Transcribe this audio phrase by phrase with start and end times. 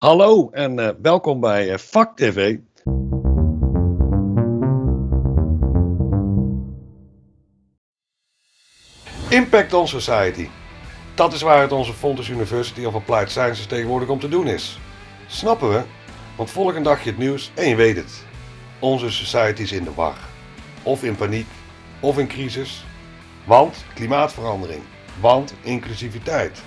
[0.00, 2.56] Hallo en uh, welkom bij uh, Vak TV.
[9.28, 10.48] Impact on Society.
[11.14, 14.78] Dat is waar het onze Fontes University of Applied Sciences tegenwoordig om te doen is.
[15.26, 15.82] Snappen we?
[16.36, 18.24] Want volg een dagje het nieuws en je weet het.
[18.78, 20.18] Onze society is in de war.
[20.82, 21.48] Of in paniek,
[22.00, 22.84] of in crisis.
[23.46, 24.82] Want klimaatverandering.
[25.20, 26.62] Want inclusiviteit.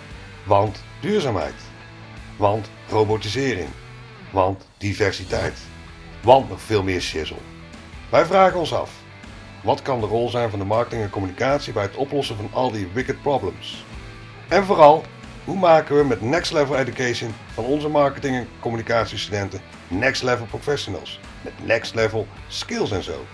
[0.46, 1.73] Want duurzaamheid.
[2.44, 3.70] Want robotisering.
[4.32, 5.60] Want diversiteit.
[6.22, 7.38] Want nog veel meer shizzle.
[8.10, 8.92] Wij vragen ons af.
[9.62, 12.72] Wat kan de rol zijn van de marketing en communicatie bij het oplossen van al
[12.72, 13.86] die wicked problems?
[14.50, 15.04] En vooral,
[15.44, 21.20] hoe maken we met Next Level Education van onze marketing en communicatiestudenten Next Level Professionals?
[21.42, 23.26] Met Next Level Skills en zo.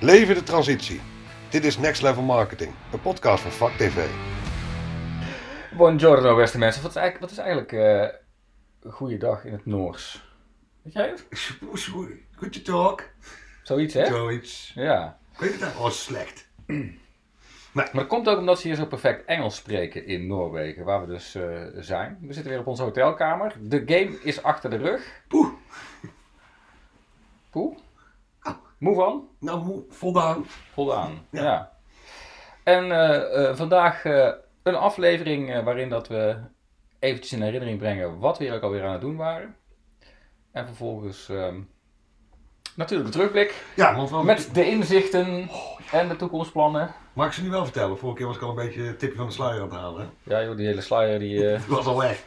[0.00, 1.00] Leven de transitie.
[1.48, 4.06] Dit is Next Level Marketing, een podcast van Vak TV.
[5.76, 6.82] Buongiorno beste mensen.
[7.20, 8.04] Wat is eigenlijk, uh,
[8.90, 10.24] goeiedag in het Noors?
[10.82, 11.26] Weet jij het?
[12.36, 13.08] Good to talk.
[13.62, 14.06] Zoiets hè?
[14.06, 14.72] Zoiets.
[14.74, 15.18] Ja.
[15.32, 16.48] Ik weet het eigenlijk oh, slecht.
[17.72, 21.06] Maar dat komt ook omdat ze hier zo perfect Engels spreken in Noorwegen, waar we
[21.06, 22.18] dus uh, zijn.
[22.20, 23.54] We zitten weer op onze hotelkamer.
[23.60, 25.22] De game is achter de rug.
[25.28, 25.48] Poeh.
[27.50, 27.76] Poeh?
[28.78, 29.28] Moe van?
[29.38, 30.44] Nou, moe, voldaan.
[30.72, 31.42] Voldaan, ja.
[31.42, 31.72] Ja.
[32.62, 34.04] En uh, uh, vandaag
[34.62, 36.36] een aflevering waarin dat we
[37.04, 39.56] eventjes in herinnering brengen wat we hier ook alweer aan het doen waren.
[40.52, 41.60] En vervolgens ehm,
[42.76, 43.64] natuurlijk de terugblik.
[43.76, 45.50] Ja, want Met de inzichten
[45.92, 46.94] en de toekomstplannen.
[47.12, 47.98] Mag ik ze nu wel vertellen?
[47.98, 50.10] Vorige keer was ik al een beetje het tipje van de sluier aan het halen.
[50.22, 52.22] Ja joh, die hele sluier, die uh, Het was al weg.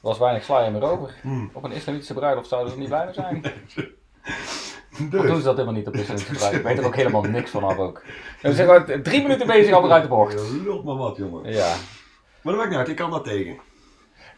[0.00, 1.14] was weinig sluier meer over.
[1.22, 1.50] Hmm.
[1.52, 3.44] Op een islamitische bruiloft zouden we er niet blij mee zijn.
[4.92, 6.58] Of doen Dus, ze dat helemaal niet op islamitische bruiloft?
[6.58, 8.02] Ik weet er ook helemaal niks van af ook.
[8.42, 10.50] We zijn gewoon drie minuten bezig al uit de bocht.
[10.64, 11.52] lult maar wat, jongen.
[11.52, 11.74] Ja.
[12.42, 13.58] Maar dat maakt niet uit, ik kan dat tegen.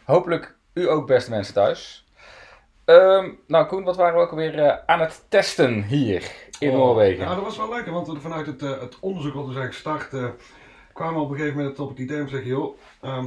[0.05, 2.05] Hopelijk u ook, beste mensen thuis.
[2.85, 7.23] Ehm, nou, Koen, wat waren we ook alweer eh, aan het testen hier in Noorwegen?
[7.23, 9.67] Ja, dat was wel lekker, want we- vanuit het, eh, het onderzoek wat we zijn
[9.67, 10.25] gestart, eh,
[10.93, 13.25] kwamen we op een gegeven moment op het idee om te zeggen, joh, ehm,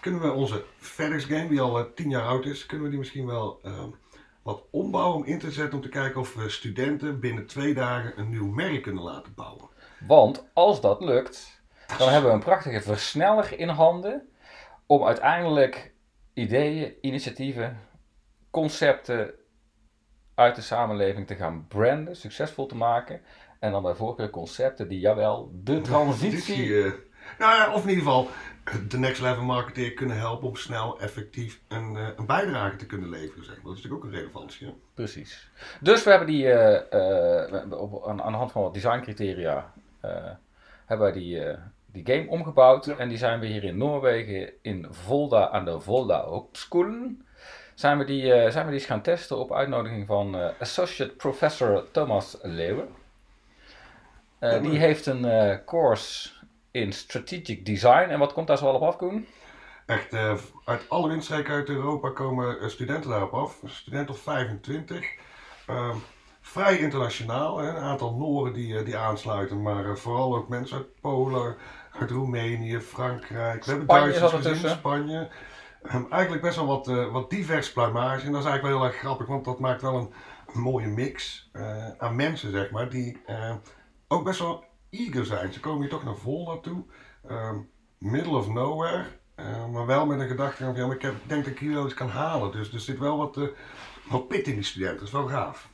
[0.00, 3.26] kunnen we onze FedEx game, die al tien jaar oud is, kunnen we die misschien
[3.26, 3.88] wel ehm,
[4.42, 8.12] wat ombouwen om in te zetten om te kijken of we studenten binnen twee dagen
[8.16, 9.68] een nieuw merk kunnen laten bouwen.
[10.06, 11.60] Want als dat lukt,
[11.98, 14.28] dan hebben we een prachtige versneller in handen
[14.86, 15.92] om uiteindelijk
[16.36, 17.80] ideeën, initiatieven,
[18.50, 19.34] concepten
[20.34, 23.20] uit de samenleving te gaan branden, succesvol te maken.
[23.58, 26.84] En dan bij voorkeur concepten die, jawel, de transitie...
[26.84, 26.92] eh,
[27.38, 28.28] nou ja, of in ieder geval
[28.88, 33.08] de next level marketeer kunnen helpen om snel, effectief een, eh, een bijdrage te kunnen
[33.08, 33.44] leveren.
[33.44, 33.54] Zeg.
[33.54, 33.64] maar.
[33.64, 34.66] Dat is natuurlijk ook een relevantie.
[34.66, 34.74] Hè?
[34.94, 35.50] Precies.
[35.80, 39.72] Dus we hebben die eh, op, aan, aan de hand van wat designcriteria
[40.86, 41.40] hebben wij die,
[42.02, 42.84] die game omgebouwd.
[42.84, 42.96] Ja.
[42.96, 47.26] En die zijn we hier in Noorwegen in Volda aan de Volda Hogescholen.
[47.76, 51.12] Zijn we, die, eh, zijn we die eens gaan testen op uitnodiging van eh, Associate
[51.12, 52.88] Professor Thomas Leeuwen.
[54.38, 56.30] Eh, Ja, die heeft een course
[56.70, 58.08] in Strategic Design.
[58.08, 59.26] En wat komt daar zo al op af, Koen?
[59.86, 60.14] Echt,
[60.64, 63.62] uit alle windstreken uit Europa komen studenten daarop af.
[63.62, 65.06] Een student of 25.
[65.66, 65.96] Ehm,
[66.40, 67.58] vrij internationaal.
[67.58, 67.68] Hè?
[67.68, 69.62] Een aantal Noren die, die aansluiten.
[69.62, 71.56] Maar vooral ook mensen uit Polen,
[72.00, 73.64] uit Roemenië, Frankrijk.
[73.64, 74.70] We hebben Spanje Duitsers gezien.
[74.70, 75.28] Spanje.
[75.82, 78.26] Ehm, eigenlijk best wel wat, eh, wat divers pluimage.
[78.26, 79.26] En dat is eigenlijk wel heel erg grappig.
[79.26, 80.12] Want dat maakt wel een,
[80.54, 82.90] een mooie mix eh, aan mensen, zeg maar.
[82.90, 83.54] Die eh,
[84.08, 85.52] ook best wel eager zijn.
[85.52, 86.84] Ze komen hier toch naar Volda toe.
[87.28, 87.56] Ehm,
[87.98, 89.04] middle of nowhere.
[89.72, 91.84] Maar wel met een gedachte van, ja, maar ik heb, denk dat ik hier wel
[91.84, 92.52] iets kan halen.
[92.52, 93.40] Dus er zit wel wat,
[94.08, 94.98] wat pit in die studenten.
[94.98, 95.68] Dat is wel gaaf.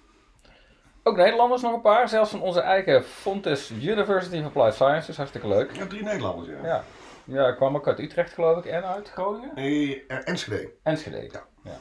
[1.02, 2.08] Ook Nederlanders nog een paar.
[2.08, 5.16] Zelfs van onze eigen Fontes University of Applied Sciences.
[5.16, 5.76] Hartstikke leuk.
[5.76, 6.66] Ja, drie Nederlanders, ja.
[6.66, 6.84] Ja.
[7.24, 9.50] Ja, ik kwam ook uit Utrecht geloof ik en uit Groningen.
[9.54, 10.70] Nee, eh, Enschede.
[10.82, 11.28] Enschede.
[11.32, 11.44] Ja.
[11.64, 11.76] Ja.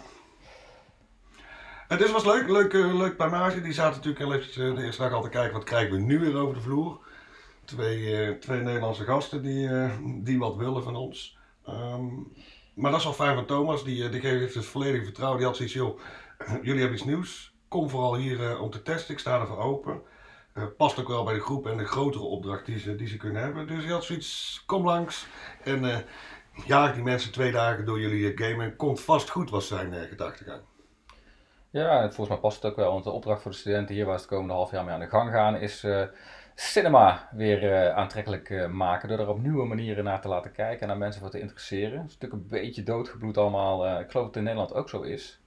[1.88, 3.62] En dus was leuk, leuk, eh, leuk pluimage.
[3.62, 6.20] Die zaten natuurlijk eventjes eh, de eerste dag al te kijken, wat krijgen we nu
[6.20, 7.00] weer over de vloer.
[7.66, 11.38] Twee, eh, twee Nederlandse gasten die, eh, die wat willen van ons.
[11.66, 12.06] Ehm,
[12.74, 15.38] maar dat is wel fijn van Thomas, die, eh, die geeft het volledige vertrouwen.
[15.38, 16.00] Die had zoiets, joh,
[16.68, 17.51] jullie hebben iets nieuws.
[17.72, 20.02] Kom vooral hier eh, om te testen, ik sta ervoor open.
[20.54, 23.18] Eh, past ook wel bij de groep en de grotere opdracht die ze, die ze
[23.18, 23.68] kunnen hebben.
[23.68, 25.28] Dus had zoiets, kom langs
[25.64, 25.98] en eh
[26.66, 30.62] jaag die mensen twee dagen door jullie game en komt vast goed, was zijn gedachtegang.
[31.70, 34.06] Ja, en volgens mij past het ook wel, want de opdracht voor de studenten hier
[34.06, 35.88] waar ze het komende half jaar mee aan de gang gaan, is
[36.56, 39.10] cinema weer aantrekkelijk maken.
[39.10, 42.02] Door er op nieuwe manieren naar te laten kijken en naar mensen voor te interesseren.
[42.02, 44.00] Het is natuurlijk een beetje doodgebloed allemaal.
[44.00, 45.41] ik geloof dat het in Nederland ook zo is.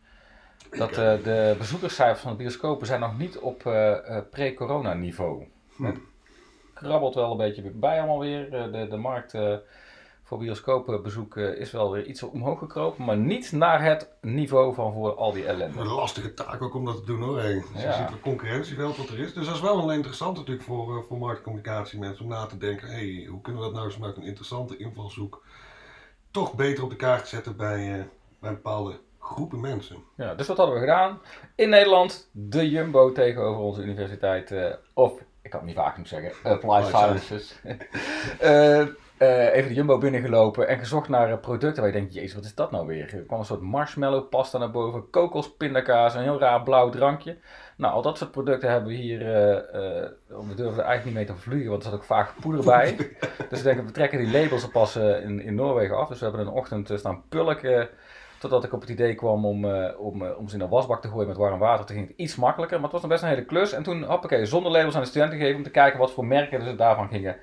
[0.76, 5.46] Dat eh, de bezoekerscijfers van de bioscopen zijn nog niet op eh, eh, pre-corona niveau.
[5.76, 5.84] Hm.
[5.84, 5.98] Het
[6.74, 8.50] krabbelt wel een beetje bij allemaal weer.
[8.50, 9.34] De, de markt
[10.22, 15.14] voor bioscoopbezoek is wel weer iets omhoog gekropen, maar niet naar het niveau van voor
[15.14, 15.80] al die ellende.
[15.80, 17.38] Een lastige taak ook om dat te doen hoor.
[17.38, 17.64] Hey.
[17.72, 19.34] Dus Je ziet het concurrentieveld wat er is.
[19.34, 22.88] Dus dat is wel een interessant natuurlijk voor, voor marktcommunicatie mensen om na te denken.
[22.88, 25.44] Hey, hoe kunnen we dat nou eens met een interessante invalshoek
[26.30, 28.08] toch beter op de kaart zetten bij,
[28.40, 29.96] bij bepaalde groepen mensen.
[30.16, 31.18] Ja, dus wat hadden we gedaan?
[31.54, 36.08] In Nederland de Jumbo tegenover onze universiteit, eh, of ik kan het niet vaak genoeg
[36.08, 37.54] zeggen, Applied Sciences.
[38.40, 38.80] Eh,
[39.16, 42.54] eh, even de Jumbo binnengelopen en gezocht naar producten waar je denkt, jezus, wat is
[42.54, 43.14] dat nou weer?
[43.14, 47.36] Er kwam een soort marshmallow pasta naar boven, kokos, pindakaas, een heel raar blauw drankje.
[47.76, 51.24] Nou, al dat soort producten hebben we hier, eh, we durven er eigenlijk niet mee
[51.24, 52.96] te vliegen, want er zat ook vaak poeder bij.
[53.50, 56.08] dus we denken, we trekken die labels pas eh, in, in Noorwegen af.
[56.08, 57.88] Dus we hebben een ochtend staan pulken,
[58.50, 61.02] totdat ik op het idee kwam om, eh, om, eh, om ze in een wasbak
[61.02, 61.86] te gooien met warm water.
[61.86, 63.72] Toen ging het iets makkelijker, maar het was nog best een hele klus.
[63.72, 66.64] En toen, hoppakee, zonder labels aan de studenten gegeven om te kijken wat voor merken
[66.64, 67.36] ze daarvan gingen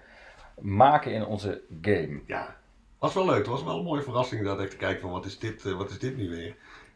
[0.62, 2.22] maken in onze game.
[2.26, 2.56] Ja,
[3.00, 3.38] was wel leuk.
[3.38, 5.74] Het was wel een mooie verrassing dat echt te kijken van wat is dit, eh,
[5.74, 6.56] wat is dit nu weer.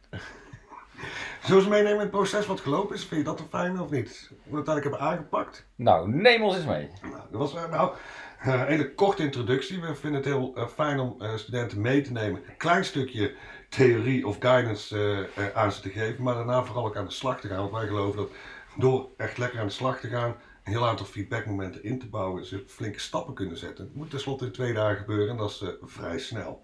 [1.43, 3.05] Zullen we meenemen in het proces wat gelopen is?
[3.05, 4.27] Vind je dat een fijne of niet?
[4.29, 5.67] Hoe we het uiteindelijk hebben aangepakt?
[5.75, 6.89] Nou, neem ons eens mee.
[7.01, 7.93] Nou, dat was nou,
[8.41, 9.81] een hele korte introductie.
[9.81, 12.41] We vinden het heel fijn om studenten mee te nemen.
[12.47, 13.35] Een klein stukje
[13.75, 17.11] theorie of guidance eh, eh, aan ze te geven, maar daarna vooral ook aan de
[17.11, 17.57] slag te gaan.
[17.57, 18.29] Want wij geloven dat
[18.75, 20.35] door echt lekker aan de slag te gaan,
[20.65, 23.85] een heel aantal feedbackmomenten in te bouwen, ze flinke stappen kunnen zetten.
[23.85, 26.63] Het moet tenslotte in twee dagen gebeuren en dat is eh, vrij snel.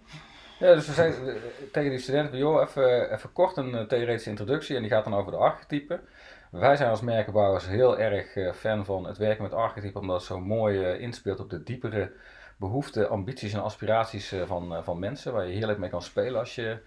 [0.60, 1.34] Ja, dus we eh,
[1.72, 5.32] tegen die studenten, joh, even, even kort een theoretische introductie en die gaat dan over
[5.32, 6.02] de archetypen.
[6.52, 10.40] Wij zijn als merkenbouwers heel erg fan van het werken met archetypen, omdat het zo
[10.40, 12.12] mooi inspeelt op de diepere
[12.62, 16.40] behoeften, ambities en aspiraties eh, van, eh, van mensen, waar je heerlijk mee kan spelen
[16.40, 16.78] als je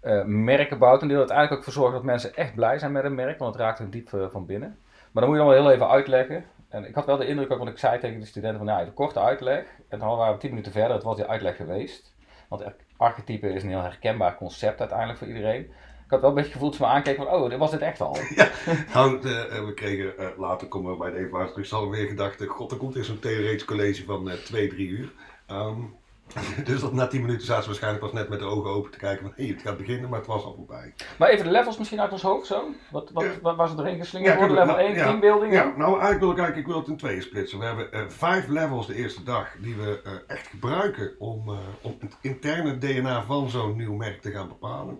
[0.00, 1.00] eh, merken bouwt.
[1.00, 3.38] En die er uiteindelijk ook voor zorgt dat mensen echt blij zijn met een merk,
[3.38, 4.78] want het raakt hun diep van binnen.
[5.10, 6.44] Maar dan moet je dan wel heel even uitleggen.
[6.68, 8.84] En ik had wel de indruk ook, want ik zei tegen de studenten van, nou,
[8.84, 9.64] de korte uitleg.
[9.88, 12.14] En dan waren we tien minuten verder, het was die uitleg geweest.
[12.48, 15.70] Want ar- archetype is een heel herkenbaar concept uiteindelijk voor iedereen.
[16.10, 17.80] Ik had wel een beetje gevoeld dat ze me aankeken van, oh, dit was dit
[17.80, 18.16] echt al.
[18.94, 22.06] Nou, de, eh, we kregen eh, later, komen we bij de evaluatie terug, zal weer
[22.06, 25.12] gedacht, eh, god, er komt weer zo'n theoretisch college van eh, twee, drie uur.
[25.46, 25.78] Ehm,
[26.64, 28.98] dus dat na tien minuten zaten ze waarschijnlijk pas net met de ogen open te
[28.98, 30.94] kijken van, hé, het gaat beginnen, maar het was al voorbij.
[31.18, 32.62] Maar even de levels misschien uit ons hoofd zo.
[32.90, 33.54] Wat, wat, Ja.
[33.54, 34.56] was er erin geslingerd Ja, worden?
[34.56, 35.04] Level 1, Nou, ja.
[35.06, 35.52] teambuilding.
[35.52, 37.58] Ja, nou eigenlijk wil ik eigenlijk, ik wil het in tweeën splitsen.
[37.58, 41.48] We hebben vijf levels de eerste dag die we echt gebruiken om,
[41.82, 44.98] om het interne DNA van zo'n nieuw merk te gaan bepalen.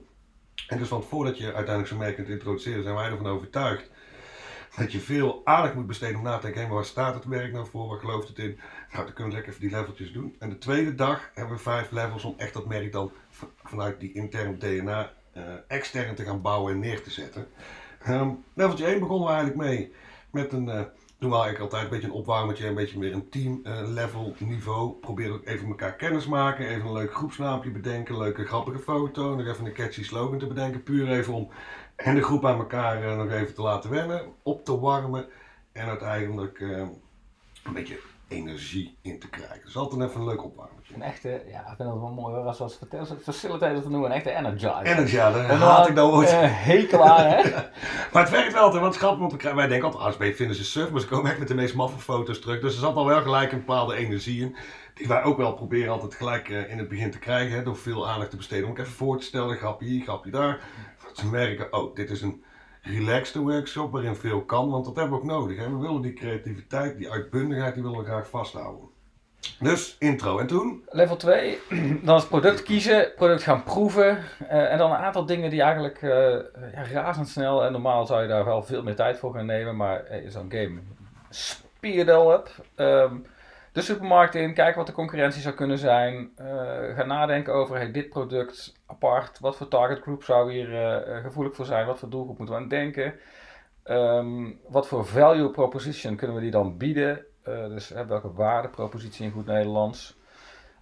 [0.69, 3.91] En dus want voordat je uiteindelijk zo'n merk kunt introduceren, zijn wij ervan overtuigd
[4.77, 7.53] dat je veel aandacht moet besteden om na te denken, hé, waar staat het merk
[7.53, 8.59] nou voor, waar gelooft het in?
[8.93, 10.37] Nou, dan kunnen we lekker even die leveltjes doen.
[10.39, 13.13] En de tweede dag hebben we vijf levels om echt dat merk dan
[13.63, 17.47] vanuit die interne DNA eh, extern te gaan bouwen en neer te zetten.
[18.03, 19.93] Ehm leveltje 1 begonnen we eigenlijk mee
[20.31, 20.83] met een, eh,
[21.21, 24.35] doen we eigenlijk altijd een beetje een opwarmertje, een beetje meer een team eh, level
[24.39, 24.93] niveau.
[25.01, 29.35] Probeer ook even elkaar kennis maken, even een leuk groepsnaampje bedenken, een leuke grappige foto,
[29.35, 31.49] nog even een catchy slogan te bedenken, puur even om
[31.97, 35.27] en de groep aan elkaar eh, nog even te laten wennen, op te warmen
[35.73, 36.89] en uiteindelijk eh,
[37.65, 37.99] een beetje
[38.31, 39.61] energie in te krijgen.
[39.65, 40.95] Dus altijd even een leuk opwarmertje.
[40.95, 42.79] Een echte, ja, ik vind dat wel mooi hoor, als we als
[43.23, 44.83] facilitator te noemen, een echte energizer.
[44.83, 46.29] Energy, ja, daar En haat ik nou ooit.
[46.29, 47.43] eh, hekel aan, hè?
[48.13, 50.37] Maar het werkt wel, altijd, want het is grappig, want wij denken altijd, ah, ASB
[50.37, 52.61] vinden ze suf, maar ze komen echt met de meest maffe foto's terug.
[52.61, 54.57] Dus er zat al wel gelijk een bepaalde energie in,
[54.95, 57.77] die wij ook wel proberen altijd gelijk eh, in het begin te krijgen, hè, door
[57.77, 58.65] veel aandacht te besteden.
[58.65, 60.61] Om ik even voor te stellen, grapje hier, grapje daar.
[61.07, 62.45] Dat ze merken, oh, dit is een
[62.83, 65.59] relaxed workshop waarin veel kan, want dat hebben we ook nodig.
[65.59, 65.71] Hè.
[65.71, 68.89] We willen die creativiteit, die uitbundigheid, die willen we graag vasthouden.
[69.59, 70.39] Dus, intro.
[70.39, 70.85] En toen?
[70.89, 71.59] Level 2,
[72.03, 74.19] dan is product kiezen, product gaan proeven.
[74.49, 76.11] eh, en dan een aantal dingen die eigenlijk eh,
[76.73, 80.05] ja, razendsnel, en normaal zou je daar wel veel meer tijd voor gaan nemen, maar
[80.09, 80.81] hey, zo'n game
[81.31, 82.49] speed al up.
[82.75, 83.15] Ehm,
[83.73, 86.31] de supermarkt in, kijken wat de concurrentie zou kunnen zijn.
[86.37, 91.17] eh, gaan nadenken over hey, dit product apart, wat voor target group zou hier eh,
[91.17, 93.15] eh, gevoelig voor zijn, wat voor doelgroep moeten we aan denken.
[93.83, 97.25] Ehm, wat voor value proposition kunnen we die dan bieden?
[97.45, 100.19] Dus welke waardepropositie in goed Nederlands.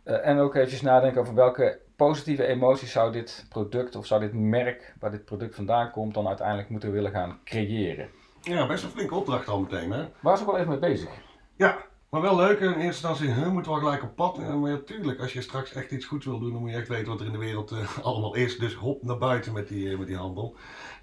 [0.05, 4.95] En ook eventjes nadenken over welke positieve emoties zou dit product of zou dit merk
[5.01, 8.09] waar dit product vandaan komt dan uiteindelijk moeten willen gaan creëren.
[8.43, 10.05] Ja, best een flinke opdracht al meteen, hè?
[10.21, 11.11] Waar is ook wel even mee bezig?
[11.57, 11.79] Ja,
[12.11, 12.61] maar wel leuk.
[12.61, 14.39] In eerste instantie, huh, moeten we gelijk op pad.
[14.39, 16.89] Eh, Maar natuurlijk, als je straks echt iets goeds wil doen, dan moet je echt
[16.89, 18.59] weten wat er in de wereld eh, allemaal is.
[18.59, 20.55] Dus hop naar buiten met die, eh, met die handel.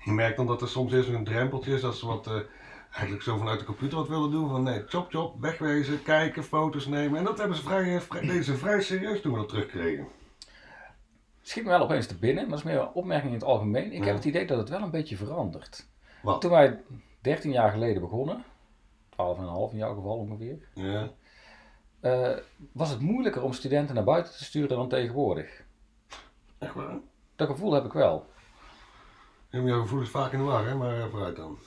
[0.04, 2.30] Je merkt dan dat er soms eerst een drempeltje is, dat ze wat,
[2.92, 4.50] eigenlijk zo vanuit de computer wat willen doen.
[4.50, 7.20] Van nee, chop chop, wegwezen, kijken, foto's nemen.
[7.20, 10.08] En dat hebben ze vrij, eh, vrij, serieus toen we dat terugkregen.
[11.42, 13.92] Schiet me wel opeens te binnen, maar dat is meer een opmerking in het algemeen.
[13.92, 14.06] Ik Ja.
[14.06, 15.88] heb het idee dat het wel een beetje verandert.
[16.22, 16.42] Wat?
[16.42, 16.80] Toen wij
[17.22, 18.44] 13 jaar geleden begonnen,
[19.16, 21.10] 12,5 in jouw geval ongeveer, Ja,
[22.00, 22.38] eh,
[22.72, 25.64] was het moeilijker om studenten naar buiten te sturen dan tegenwoordig.
[26.58, 26.98] Echt waar?
[27.36, 28.26] Dat gevoel heb ik wel.
[29.50, 30.76] Ja, jouw gevoel is vaak in de war, hè?
[30.76, 31.58] Maar eh, vooruit dan.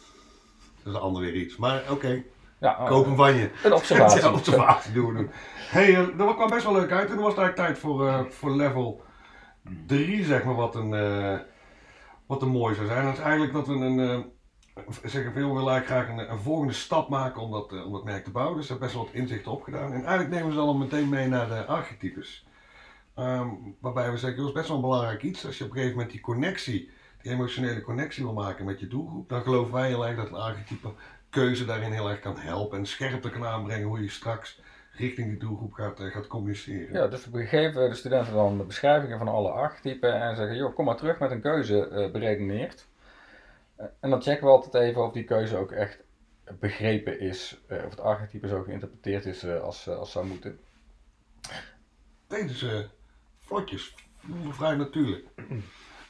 [0.76, 1.56] Dat is een ander weer iets.
[1.56, 2.22] Maar oké,
[2.60, 3.50] Ja, koop hem van je.
[3.64, 4.20] Een observatie.
[4.22, 5.30] Ja, observatie doen we doen.
[5.70, 7.08] hey, eh, dat kwam best wel leuk uit.
[7.08, 9.02] En dan was het eigenlijk tijd voor, eh, voor level
[9.86, 11.38] 3, zeg maar, wat een, eh,
[12.26, 13.04] wat een mooi zou zijn.
[13.04, 14.18] Dat is eigenlijk dat we een, eh
[15.04, 18.24] zeggen veel willen eigenlijk graag een, volgende stap maken om dat, eh, om dat merk
[18.24, 18.56] te bouwen.
[18.56, 19.92] Dus hebben best wel wat inzichten opgedaan.
[19.92, 22.46] En eigenlijk nemen we ze dan meteen mee naar de archetypes.
[23.14, 23.48] Ehm,
[23.80, 25.46] waarbij we zeggen, dat is best wel een belangrijk iets.
[25.46, 26.90] Als je op een gegeven moment die connectie,
[27.22, 30.34] die emotionele connectie wil maken met je doelgroep, dan geloven wij heel erg dat een
[30.34, 30.92] archetype
[31.30, 32.78] keuze daarin heel erg kan helpen.
[32.78, 34.60] En scherpte kan aanbrengen hoe je straks
[34.92, 36.92] richting die doelgroep gaat, eh, gaat communiceren.
[36.92, 40.74] Ja, dus we geven de studenten dan de beschrijvingen van alle archetypen en zeggen, joh,
[40.74, 42.86] kom maar terug met een keuze beredeneerd.
[43.78, 45.98] Eh, en dan checken we altijd even of die keuze ook echt
[46.60, 50.60] begrepen is, eh, of het archetype zo geïnterpreteerd is eh, als, als zou moeten.
[52.26, 52.88] Deze ze
[53.38, 53.94] vlotjes,
[54.50, 55.26] vrij natuurlijk.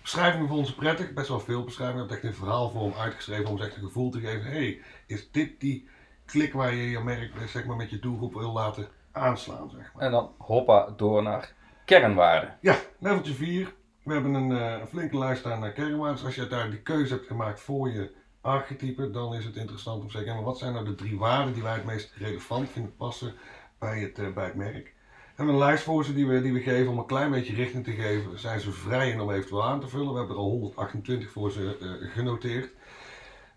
[0.03, 2.05] Beschrijvingen vonden ze prettig, best wel veel beschrijvingen.
[2.05, 4.51] Ik heb echt in verhaalvorm uitgeschreven om ze echt een gevoel te geven.
[4.51, 5.89] hey, is dit die
[6.25, 9.71] klik waar je je merk zeg maar, met je doelgroep wil laten aanslaan?
[9.71, 10.03] Zeg maar.
[10.03, 12.59] En dan hoppa door naar kernwaarden.
[12.61, 13.75] Ja, leveltje 4.
[14.09, 16.25] We hebben een, eh, een flinke lijst aan uh, kernwaarden.
[16.25, 20.09] Als je uiteindelijk die keuze hebt gemaakt voor je archetype, dan is het interessant om
[20.09, 23.35] te zeggen, wat zijn nou de drie waarden die wij het meest relevant vinden passen
[23.79, 24.95] bij het, eh, bij het merk?
[25.35, 27.85] Hebben een lijst voor ze die we, die we geven om een klein beetje richting
[27.85, 28.38] te geven.
[28.38, 30.12] Zijn ze vrij om eventueel aan te vullen?
[30.12, 32.71] We hebben er al 128 voor ze eh, genoteerd.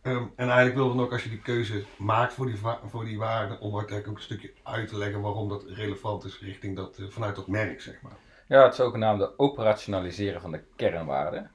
[0.01, 2.55] Ehm, en eigenlijk wilden we ook als je die keuze maakt voor die,
[2.85, 6.39] voor die waarden, om uiteindelijk ook een stukje uit te leggen waarom dat relevant is
[6.39, 8.17] richting dat, eh, vanuit dat merk, zeg maar.
[8.51, 11.51] Ja, het zogenaamde operationaliseren van de kernwaarden.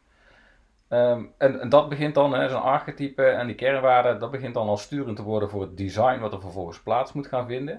[0.88, 4.76] Ehm, en, en dat begint dan, zo'n archetype en die kernwaarden, dat begint dan al
[4.76, 7.74] sturend te worden voor het design wat er vervolgens plaats moet gaan vinden.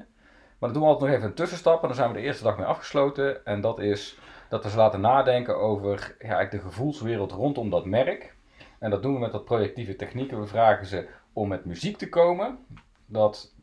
[0.59, 2.43] Maar dan doen we altijd nog even een tussenstap en dan zijn we de eerste
[2.43, 3.45] dag mee afgesloten.
[3.45, 4.17] En dat is
[4.49, 8.35] dat we ze laten nadenken over ja, de gevoelswereld rondom dat merk.
[8.79, 10.39] En dat doen we met wat projectieve technieken.
[10.39, 12.57] We vragen ze om met muziek te komen,
[13.05, 13.53] dat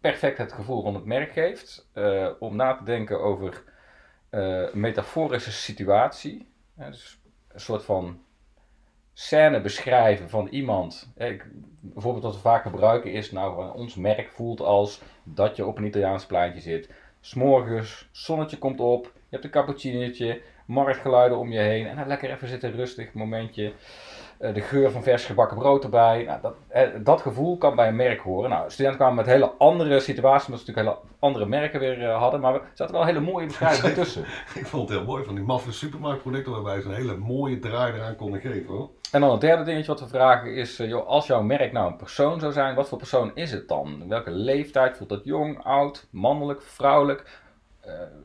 [0.00, 1.88] perfect het gevoel rond het merk geeft.
[1.92, 3.72] Eh, om na te denken over
[4.38, 6.46] een metaforische situatie.
[6.74, 8.18] Hè, dus een soort van
[9.12, 11.12] scène beschrijven van iemand.
[11.16, 11.36] Hè,
[11.80, 15.84] bijvoorbeeld wat we vaak gebruiken is, nou, ons merk voelt als dat je op een
[15.84, 16.90] Italiaans pleintje zit.
[17.20, 22.30] S'morgens, zonnetje komt op, je hebt een cappuccinootje, marktgeluiden om je heen en dan lekker
[22.30, 23.72] even zitten, rustig momentje.
[24.38, 26.24] Eh, de geur van vers gebakken brood erbij.
[26.24, 26.54] Nou, dat,
[27.04, 28.50] dat gevoel kan bij een merk horen.
[28.50, 32.18] Nou, studenten kwamen met hele andere situaties, omdat ze natuurlijk hele andere merken weer eh,
[32.18, 32.40] hadden.
[32.40, 34.22] Maar er zaten wel hele mooie beschrijvingen tussen.
[34.60, 37.92] Ik vond het heel mooi van die maffe supermarktproducten waarbij ze een hele mooie draai
[37.92, 38.90] eraan konden geven hoor.
[39.12, 41.90] En dan het derde dingetje wat we vragen is, eh, joh, als jouw merk nou
[41.90, 44.08] een persoon zou zijn, wat voor persoon is het dan?
[44.08, 44.96] Welke leeftijd?
[44.96, 47.42] Voelt dat jong, oud, mannelijk, vrouwelijk?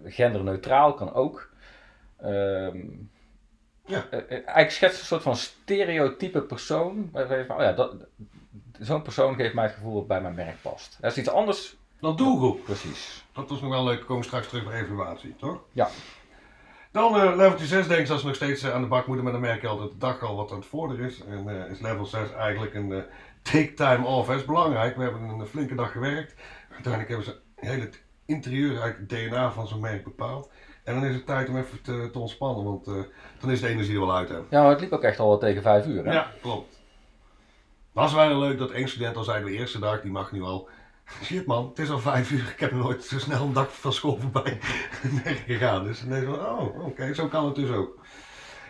[0.03, 1.49] Genderneutraal kan ook.
[2.17, 2.77] Ehm,
[3.89, 4.05] Ja.
[4.11, 7.09] eh, eh, eigenlijk schetst een soort van stereotype persoon.
[7.13, 7.23] Van,
[7.57, 7.95] oh ja, dat-
[8.79, 10.97] zo'n persoon geeft mij het gevoel dat bij mijn merk past.
[11.01, 11.75] Dat is iets anders.
[11.99, 12.63] Dan doelgroep.
[12.63, 13.25] Precies.
[13.33, 13.99] Dat was nog wel leuk.
[13.99, 15.59] We komen straks terug bij evaluatie, toch?
[15.71, 15.89] Ja.
[16.91, 19.33] Dan eh leveltje 6 denk ik dat ze nog steeds aan de bak moeten, maar
[19.33, 21.23] dan merk je al dat de dag al wat aan het vorderen is.
[21.23, 23.03] En is level 6 eigenlijk een
[23.41, 24.27] take time off.
[24.27, 24.95] Dat is belangrijk.
[24.95, 26.33] We hebben een flinke dag gewerkt.
[26.71, 30.49] Uiteindelijk hebben ze heel het interieur, eigenlijk het DNA van zo'n merk bepaald.
[30.89, 32.93] En dan is het tijd om even te, te ontspannen, want eh,
[33.39, 34.29] dan is de energie er wel uit.
[34.29, 34.35] Hè?
[34.35, 36.05] Ja, maar het liep ook echt al wel tegen vijf uur.
[36.05, 36.13] Hè?
[36.13, 36.79] Ja, klopt.
[37.91, 40.69] Was wel leuk dat één student al zei de eerste dag, die mag nu al.
[41.23, 43.93] Shit man, het is al vijf uur, ik heb nooit zo snel een dag van
[43.93, 44.57] school voorbij
[45.47, 45.83] gegaan.
[45.83, 47.97] Dus dan van, oh, oké, zo kan het dus ook.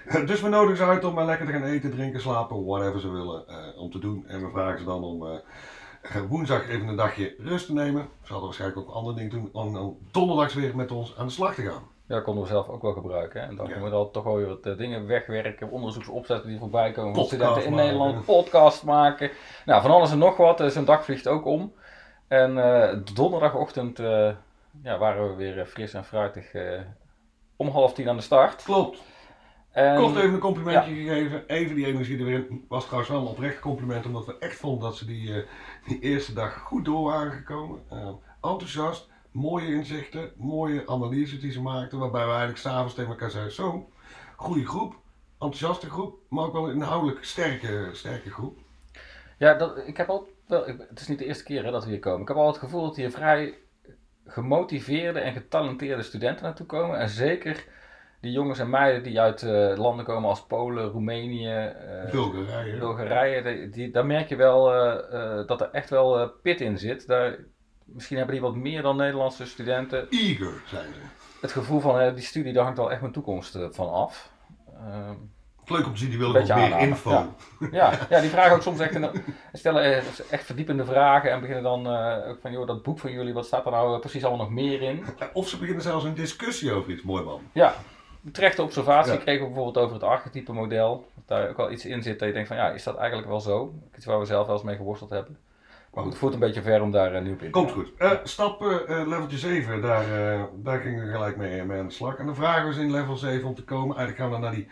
[0.25, 3.09] Dus we nodigen ze uit om eh, lekker te gaan eten, drinken, slapen, whatever ze
[3.11, 4.27] willen eh, om te doen.
[4.27, 8.01] En we vragen ze dan om eh, woensdag even een dagje rust te nemen.
[8.01, 11.33] Ze hadden waarschijnlijk ook andere dingen doen, om dan donderdags weer met ons aan de
[11.33, 11.97] slag te gaan.
[12.09, 13.41] Ja, konden we zelf ook wel gebruiken.
[13.41, 13.47] Hè?
[13.47, 13.71] En dan Ja.
[13.71, 17.27] kunnen we dan toch wel weer wat eh, dingen wegwerken, onderzoeksopzetten die voorbij komen Podcast
[17.35, 17.85] studenten in maken.
[17.85, 19.29] Nederland, podcast maken.
[19.65, 20.57] Nou, van alles en nog wat.
[20.57, 21.73] Dus een dag vliegt ook om.
[22.27, 24.29] En eh, donderdagochtend eh,
[24.83, 26.79] ja, waren we weer eh, fris en fruitig eh,
[27.55, 28.63] om half tien aan de start.
[28.63, 29.01] Klopt.
[29.71, 31.43] En, Kort even een complimentje gegeven.
[31.47, 32.65] Even die energie erin.
[32.67, 35.43] Was trouwens wel een oprecht compliment, omdat we echt vonden dat ze die, eh,
[35.87, 37.79] die eerste dag goed door waren gekomen.
[37.89, 38.07] Eh,
[38.41, 39.09] enthousiast,
[39.39, 41.99] mooie inzichten, mooie analyses die ze maakten.
[41.99, 43.89] Waarbij we eigenlijk s'avonds tegen elkaar zeiden: Zo,
[44.35, 44.95] goede groep,
[45.31, 48.57] enthousiaste groep, maar ook wel een inhoudelijk sterke, sterke groep.
[49.37, 51.89] Ja, dat, ik heb al wel, het is niet de eerste keer hè, dat we
[51.89, 52.21] hier komen.
[52.21, 53.57] Ik heb al het gevoel dat hier vrij
[54.25, 56.99] gemotiveerde en getalenteerde studenten naartoe komen.
[56.99, 57.65] En zeker
[58.21, 62.77] die jongens en meiden die uit eh, landen komen als Polen, Roemenië, eh, Bulgarije.
[62.77, 63.69] Bulgarije.
[63.69, 67.07] Die, daar merk je wel eh, dat er echt wel pit in zit.
[67.07, 67.37] Daar,
[67.93, 70.07] misschien hebben die wat meer dan Nederlandse studenten.
[70.09, 70.99] Eager zijn ze.
[71.41, 74.31] Het gevoel van die studie, daar hangt al echt mijn toekomst eh, van af.
[74.73, 75.15] Ehm,
[75.65, 77.09] Leuk om te zien, die willen nog meer info.
[77.11, 77.27] ja.
[77.71, 79.09] ja, ja, die vragen ook soms echt, een,
[79.53, 83.11] stellen eh, echt verdiepende vragen en beginnen dan eh, ook van, joh, dat boek van
[83.11, 85.03] jullie, wat staat er nou precies allemaal nog meer in?
[85.33, 87.01] Of ze beginnen zelfs een discussie over iets.
[87.03, 87.41] Mooi man.
[87.51, 87.73] Ja,
[88.31, 89.17] terechte observatie Ja.
[89.19, 91.07] kregen we bijvoorbeeld over het archetype model.
[91.15, 93.27] Dat daar ook wel iets in zit dat je denkt van, ja, is dat eigenlijk
[93.27, 93.73] wel zo?
[93.95, 95.37] Iets waar we zelf wel eens mee geworsteld hebben.
[95.93, 97.71] Maar goed, het voelt een beetje ver om daar uh, nu op in te Komt
[97.71, 97.77] gaan.
[97.79, 97.93] goed.
[97.97, 101.87] Eh, stap eh, eh, leveltje 7, daar, eh, daar gingen we gelijk mee, mee aan
[101.87, 102.15] de slag.
[102.17, 103.97] En de vraag was in level 7 om te komen.
[103.97, 104.67] Eigenlijk gaan we naar die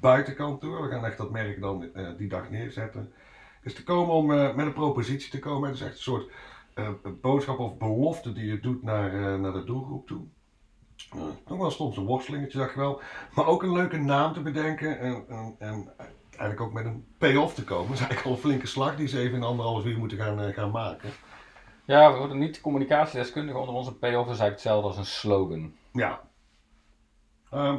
[0.00, 0.82] buitenkant toe.
[0.82, 3.12] We gaan echt dat merk dan eh, die dag neerzetten.
[3.62, 5.68] Is te komen om eh, met een propositie te komen.
[5.68, 6.30] Het is echt een soort
[6.74, 6.88] eh,
[7.20, 10.22] boodschap of belofte die je doet naar, eh, naar de doelgroep toe.
[11.12, 13.00] Eh, nog wel soms een worstelingetje, zag je wel.
[13.34, 14.98] Maar ook een leuke naam te bedenken.
[14.98, 15.88] En, en, en
[16.36, 17.86] eigenlijk ook met een payoff te komen.
[17.86, 20.40] Dat is eigenlijk al een flinke slag die ze even in anderhalf uur moeten gaan,
[20.40, 21.10] eh, gaan maken.
[21.84, 25.74] Ja, we worden niet communicatiedeskundigen onder onze payoff, is eigenlijk hetzelfde als een slogan.
[25.92, 26.20] Ja.
[27.50, 27.78] Ehm,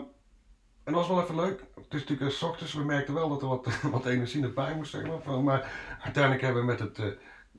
[0.83, 1.59] en dat was wel even leuk.
[1.75, 4.75] Het is natuurlijk uh, s ochtends, we merkten wel dat er wat, wat energie erbij
[4.75, 5.43] moest, zeg maar.
[5.43, 5.71] Maar
[6.03, 7.05] uiteindelijk hebben we met het eh,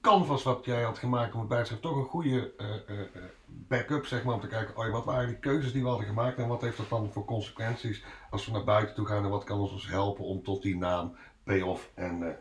[0.07, 3.07] canvas wat jij had gemaakt om het bijschrift toch een goede eh, eh,
[3.47, 6.39] backup, zeg maar, om te kijken, oh, wat waren die keuzes die we hadden gemaakt
[6.39, 9.45] en wat heeft dat dan voor consequenties als we naar buiten toe gaan en wat
[9.45, 12.37] kan ons dus helpen om tot die naam, payoff en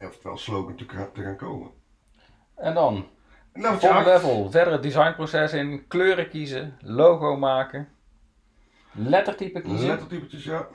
[0.00, 1.70] oftewel slogan te, gaan- te gaan komen.
[2.54, 3.06] En dan,
[3.52, 7.88] Nou, level, verder het designproces in, kleuren kiezen, logo maken,
[8.92, 9.86] lettertype kiezen.
[9.88, 10.66] Lettertypetjes, ja.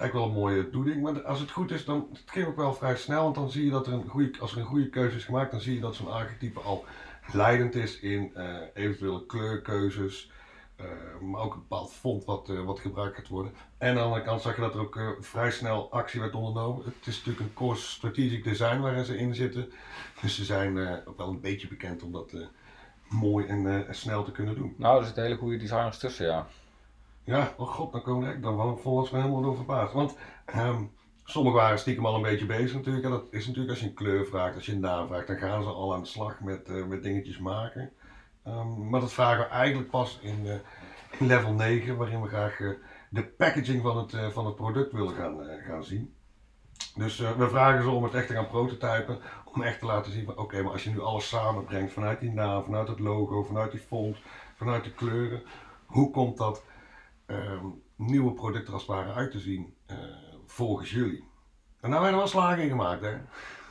[0.00, 1.02] Eigenlijk wel een mooie doeding.
[1.02, 3.22] Maar als het goed is, dan het ging ook wel vrij snel.
[3.22, 5.50] Want dan zie je dat er een goede, als er een goede keuze is gemaakt,
[5.50, 6.84] dan zie je dat zo'n archetype al
[7.32, 10.30] leidend is in eh, eventuele kleurkeuzes.
[10.76, 10.86] eh,
[11.20, 13.52] maar ook een bepaald font wat, eh, wat gebruikt gaat worden.
[13.78, 16.84] En aan de andere kant zag je dat er ook vrij snel actie werd ondernomen.
[16.84, 19.72] Het is natuurlijk een course strategic design waarin ze in zitten.
[20.20, 22.34] Dus ze zijn ook wel een beetje bekend om dat
[23.08, 24.74] mooi en snel te kunnen doen.
[24.76, 26.46] Nou, er zitten hele goede designers tussen, ja.
[27.24, 29.92] Ja, oh god, dan komen echt, dan was me helemaal door verbaasd.
[29.92, 30.82] Want ehm,
[31.24, 33.04] sommigen waren stiekem al een beetje bezig natuurlijk.
[33.04, 35.36] En dat is natuurlijk als je een kleur vraagt, als je een naam vraagt, dan
[35.36, 37.92] gaan ze al aan de slag met, eh, met dingetjes maken.
[38.44, 40.54] Ehm, maar dat vragen we eigenlijk pas in, eh,
[41.18, 42.68] in level 9, waarin we graag eh,
[43.10, 46.14] de packaging van het, van het product willen gaan, gaan zien.
[46.94, 50.24] Dus we vragen ze om het echt te gaan prototypen, om echt te laten zien
[50.24, 53.70] van oké, maar als je nu alles samenbrengt vanuit die naam, vanuit het logo, vanuit
[53.70, 54.16] die font,
[54.56, 55.42] vanuit de kleuren,
[55.86, 56.62] hoe komt dat
[57.30, 57.66] ehm,
[57.96, 59.96] nieuwe product er als het ware uit te zien eh,
[60.46, 61.24] volgens jullie?
[61.80, 63.16] En daar werden wel slagen in gemaakt hè.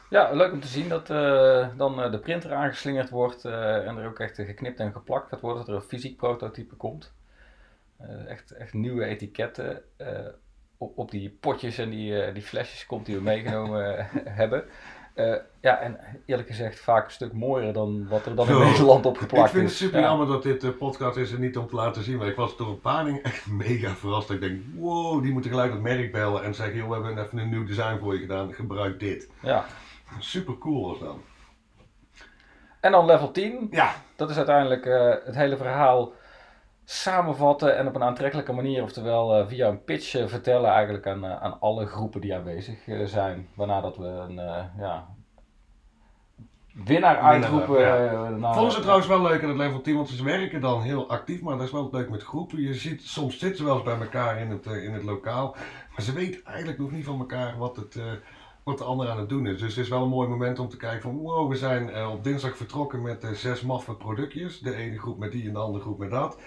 [0.09, 4.07] Ja, leuk om te zien dat eh, dan eh, de printer aangeslingerd wordt en er
[4.07, 7.13] ook echt geknipt en geplakt gaat worden, dat er een fysiek prototype komt.
[8.27, 9.83] Echt, echt nieuwe etiketten
[10.77, 14.07] op, op die potjes en die, die flesjes komt die we meegenomen
[14.41, 14.65] hebben.
[15.19, 18.63] Eh, ja, en eerlijk gezegd vaak een stuk mooier dan wat er dan in Zo.
[18.63, 19.77] Nederland opgeplakt Ik vind het is.
[19.77, 20.05] super Ja.
[20.05, 22.57] jammer dat dit eh, podcast is en niet om te laten zien, maar ik was
[22.57, 24.29] door een paar dingen echt mega verrast.
[24.29, 27.37] Ik denk, wow, die moeten gelijk het merk bellen en zeggen, joh, we hebben even
[27.37, 29.29] een nieuw design voor je gedaan, gebruik dit.
[29.41, 29.65] Ja.
[30.19, 31.15] Super cool was dat.
[32.79, 36.13] En dan level 10, Ja, Dat is uiteindelijk eh, het hele verhaal
[36.91, 41.25] samenvatten en op een aantrekkelijke manier, oftewel eh, via een pitch eh, vertellen eigenlijk aan,
[41.25, 43.47] eh, aan alle groepen die aanwezig zijn.
[43.53, 45.07] Waarna dat we een eh, ja,
[46.85, 47.79] winnaar uitroepen.
[47.79, 48.29] ja.
[48.29, 51.09] naar- Vonden ze trouwens wel leuk in het level 10, want ze werken dan heel
[51.09, 52.61] actief, maar dat is wel leuk met groepen.
[52.61, 55.55] Je ziet, soms zitten ze wel eens bij elkaar in het, in het lokaal,
[55.91, 58.03] maar ze weten eigenlijk nog niet van elkaar wat, het, eh,
[58.63, 59.59] wat de ander aan het doen is.
[59.59, 62.11] Dus het is wel een mooi moment om te kijken van, wow, we zijn eh,
[62.11, 64.59] op dinsdag vertrokken met eh, zes maffe productjes.
[64.59, 66.37] De ene groep met die en de andere groep met dat.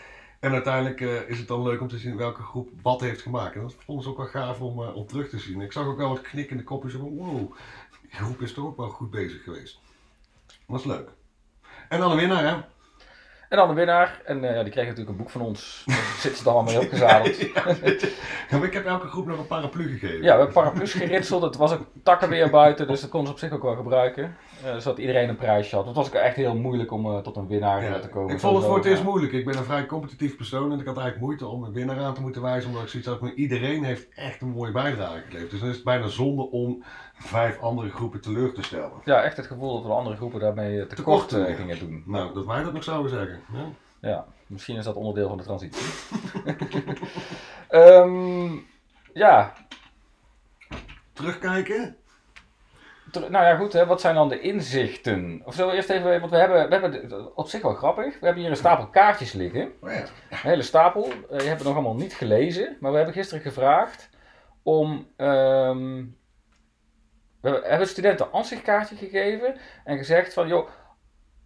[0.42, 3.54] En uiteindelijk eh, is het dan leuk om te zien welke groep wat heeft gemaakt.
[3.54, 5.60] En dat vonden ze ook wel gaaf om, eh, om terug te zien.
[5.60, 7.54] Ik zag ook wel wat knikkende kopjes van, wow,
[8.00, 9.80] die groep is toch ook wel goed bezig geweest.
[10.68, 11.08] Dat is leuk.
[11.88, 12.54] En dan de winnaar, hè?
[13.48, 14.20] En dan de winnaar.
[14.24, 15.82] En eh, ja, die kreeg natuurlijk een boek van ons.
[15.86, 17.36] Daar zitten ze dan allemaal mee opgezadeld.
[18.50, 20.22] Ja, maar ik heb elke groep nog een paraplu gegeven.
[20.22, 21.42] Ja, we hebben paraplu's geritseld.
[21.42, 24.36] Het was ook takkenweer buiten, dus dat konden ze op zich ook wel gebruiken.
[24.64, 25.86] Eh, zodat iedereen een prijsje had.
[25.86, 28.34] Het was ook echt heel moeilijk om eh, tot een winnaar Ja, eh, te komen.
[28.34, 29.32] ik vond het voor het eerst moeilijk.
[29.32, 32.14] Ik ben een vrij competitief persoon en ik had eigenlijk moeite om een winnaar aan
[32.14, 32.68] te moeten wijzen.
[32.68, 35.50] Omdat ik zoiets had, maar iedereen heeft echt een mooie bijdrage geleverd.
[35.50, 36.82] Dus dan is het bijna zonde om
[37.14, 38.92] vijf andere groepen teleur te stellen.
[39.04, 42.02] Ja, echt het gevoel dat we de andere groepen daarmee tekort gingen doen.
[42.06, 43.40] Nou, dat wij dat nog zouden zeggen.
[43.52, 43.68] Ja?
[44.08, 45.86] Ja, misschien is dat onderdeel van de transitie.
[47.68, 48.50] Ehm,
[49.12, 49.52] ja,
[51.12, 51.96] Terugkijken.
[53.12, 55.42] Nou ja goed, hè, wat zijn dan de inzichten?
[55.44, 58.24] Of zullen we eerst even, want we hebben, we hebben op zich wel grappig, we
[58.24, 59.72] hebben hier een stapel kaartjes liggen.
[59.80, 60.04] Oh ja.
[60.30, 61.04] Een hele stapel.
[61.04, 62.76] Eh, je hebt het nog allemaal niet gelezen.
[62.80, 64.08] Maar we hebben gisteren gevraagd
[64.62, 65.08] om.
[65.16, 66.04] ehm,
[67.40, 69.56] we hebben studenten een ansichtkaartje gegeven.
[69.84, 70.68] En gezegd van joh,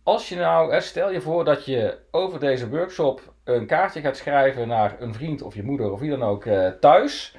[0.02, 4.68] als je nou, stel je voor dat je over deze workshop een kaartje gaat schrijven
[4.68, 7.37] naar een vriend of je moeder of wie dan ook uh, thuis.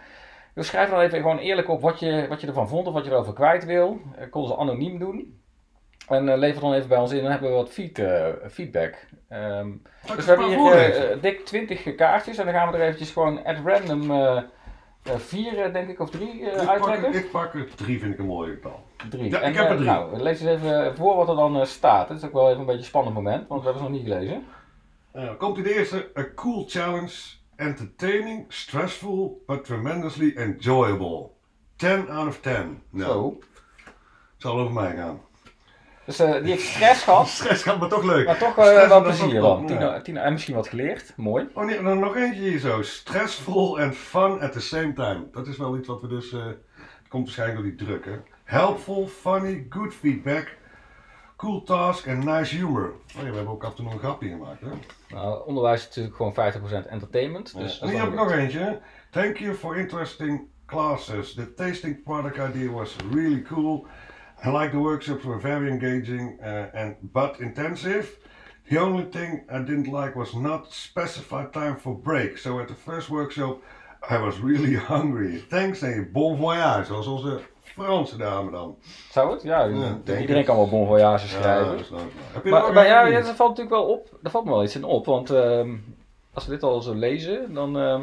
[0.58, 3.06] Dus schrijf dan even gewoon eerlijk op wat je, wat je ervan vond of wat
[3.06, 4.00] je erover kwijt wil.
[4.20, 5.42] Uh, kon ze anoniem doen.
[6.08, 8.02] En uh, lever dan even bij ons in, dan hebben we wat feed,
[8.52, 9.08] feedback.
[9.30, 9.82] Um,
[10.16, 13.56] dus we hebben hier dik 20 kaartjes en dan gaan we er eventjes gewoon at
[13.66, 14.12] random
[15.04, 17.14] vier, denk ik, of drie uittrekken.
[17.14, 18.84] Ik pak er drie, vind ik een mooie getal.
[19.10, 19.30] Drie.
[19.30, 19.90] Ja, en, ik heb er drie.
[19.90, 22.10] Nou, lees eens even voor wat er dan staat.
[22.10, 24.00] Het is ook wel even een beetje een spannend moment, want we hebben ze nog
[24.00, 24.46] niet gelezen.
[25.38, 26.10] Komt in de eerste.
[26.18, 27.36] A cool challenge.
[27.58, 31.30] Entertaining, stressful, but tremendously enjoyable.
[31.78, 32.82] 10 out of 10.
[32.90, 33.40] Nou, Zo.
[34.38, 35.22] zal over mij gaan.
[36.06, 37.28] Dus uh, die heeft stress gehad.
[37.38, 38.26] stress gehad, maar toch leuk.
[38.26, 40.02] Maar toch uh, Stress, wel plezier dan.
[40.04, 41.14] Tien, en misschien wat geleerd.
[41.16, 41.50] Mooi.
[41.54, 42.82] Oh nee, dan nog eentje hier zo.
[42.82, 45.28] Stressful and fun at the same time.
[45.32, 46.32] Dat is wel iets wat we dus...
[46.32, 48.20] Uh, het komt waarschijnlijk door die druk, hè.
[48.44, 50.56] Helpful, funny, good feedback.
[51.38, 52.94] Cool task and nice humor.
[53.18, 54.70] Oh ja, we hebben ook af en toe nog een grapje gemaakt, hè.
[55.10, 57.58] Nou, onderwijs is natuurlijk gewoon 50% entertainment.
[57.58, 57.82] Dus Ja.
[57.82, 58.80] En hier heb ik nog eentje.
[59.12, 61.34] Thank you for interesting classes.
[61.34, 63.86] The tasting product idea was really cool.
[64.46, 68.18] I like the workshops were very engaging uh, and but intensive.
[68.70, 72.38] The only thing I didn't like was not specified time for break.
[72.38, 73.62] So at the first workshop
[74.12, 75.44] I was really hungry.
[75.50, 78.78] Thanks en bon voyage, zoals onze Franse dame dan.
[79.12, 79.42] Zou het?
[79.44, 80.46] Ja, denk iedereen ik.
[80.46, 81.72] kan wel bon voyage Ja, schrijven.
[81.72, 82.00] dat is leuk.
[82.34, 84.18] Heb je maar ja, ja, dat valt natuurlijk wel op.
[84.22, 85.06] Daar valt me wel iets in op.
[85.06, 85.76] Want ehm,
[86.34, 87.78] als we dit al zo lezen, dan.
[87.78, 88.02] ehm,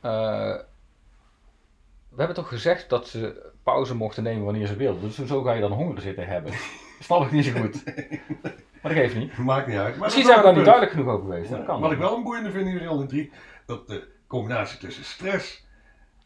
[0.00, 0.54] eh,
[2.08, 5.02] we hebben toch gezegd dat ze pauze mochten nemen wanneer ze wilden.
[5.02, 6.52] Dus zo ga je dan honger zitten hebben.
[7.00, 7.84] Snap ik niet zo goed.
[8.82, 9.36] Maar dat geeft niet.
[9.38, 9.94] Maakt niet uit.
[9.94, 11.50] Maar Misschien zijn we daar niet duidelijk genoeg over geweest.
[11.50, 12.16] Dat kan Wat ik wel.
[12.16, 13.30] een boeiende vind hier al in drie,
[13.66, 15.66] dat de combinatie tussen stress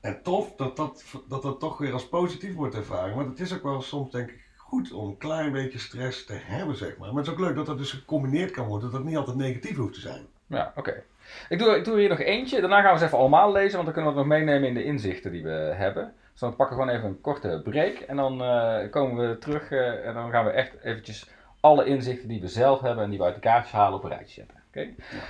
[0.01, 3.16] en tof, dat dat, dat dat toch weer als positief wordt ervaren.
[3.16, 6.38] Maar het is ook wel soms denk ik goed om een klein beetje stress te
[6.42, 7.09] hebben, zeg maar.
[7.09, 9.37] Maar het is ook leuk dat dat dus gecombineerd kan worden, dat dat niet altijd
[9.37, 10.27] negatief hoeft te zijn.
[10.46, 11.03] Ja, oké.
[11.48, 12.61] Ik, doe, ik doe er hier nog eentje.
[12.61, 14.74] Daarna gaan we ze even allemaal lezen, want dan kunnen we het nog meenemen in
[14.74, 16.14] de inzichten die we hebben.
[16.31, 17.94] Dus dan pakken we gewoon even een korte break.
[17.94, 22.29] En dan eh, komen we terug eh, en dan gaan we echt eventjes alle inzichten
[22.29, 24.58] die we zelf hebben en die we uit de kaartjes halen op een rijtje zetten.
[24.68, 24.88] Oké?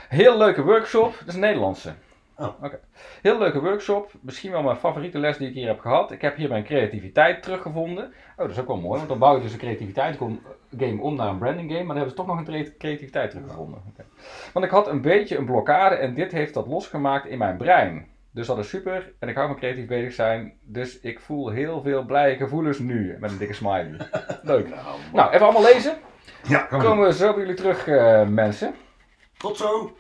[0.08, 1.14] Heel leuke workshop.
[1.18, 1.92] Dat is een Nederlandse.
[2.36, 2.62] Oh.
[2.62, 2.78] Oké.
[3.22, 4.10] Heel leuke workshop.
[4.20, 6.10] Misschien wel mijn favoriete les die ik hier heb gehad.
[6.10, 8.04] Ik heb hier mijn creativiteit teruggevonden.
[8.04, 10.18] Oh, dat is ook wel mooi, want dan bouw je dus een creativiteit
[10.78, 11.84] game om naar een branding game.
[11.84, 13.80] Maar dan hebben ze toch nog een crea- creativiteit teruggevonden.
[13.92, 14.04] Oké.
[14.52, 18.06] Want ik had een beetje een blokkade en dit heeft dat losgemaakt in mijn brein.
[18.30, 20.52] Dus dat is super en ik hou van creatief bezig zijn.
[20.62, 23.16] Dus ik voel heel veel blije gevoelens nu.
[23.20, 23.96] Met een dikke smiley.
[24.42, 24.68] Leuk.
[25.12, 25.96] Nou, even allemaal lezen.
[26.48, 28.74] Ja, Dan komen we zo bij jullie terug, eh, mensen.
[29.38, 29.90] Tot zo!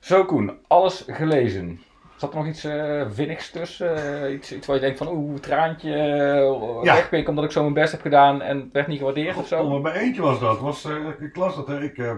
[0.00, 1.80] Zo Koen, alles gelezen.
[2.16, 4.22] Zat er nog iets eh vinnigs tussen?
[4.24, 7.24] Eh, iets, iets waar je denkt van oeh, traantje, uh, Ja.
[7.26, 9.68] omdat ik zo mijn best heb gedaan en het werd niet gewaardeerd of Oh, zo?
[9.68, 10.58] maar bij eentje was dat.
[10.60, 11.66] Was, eh, ik las dat.
[11.66, 11.82] Hè.
[11.82, 12.14] Ik, eh,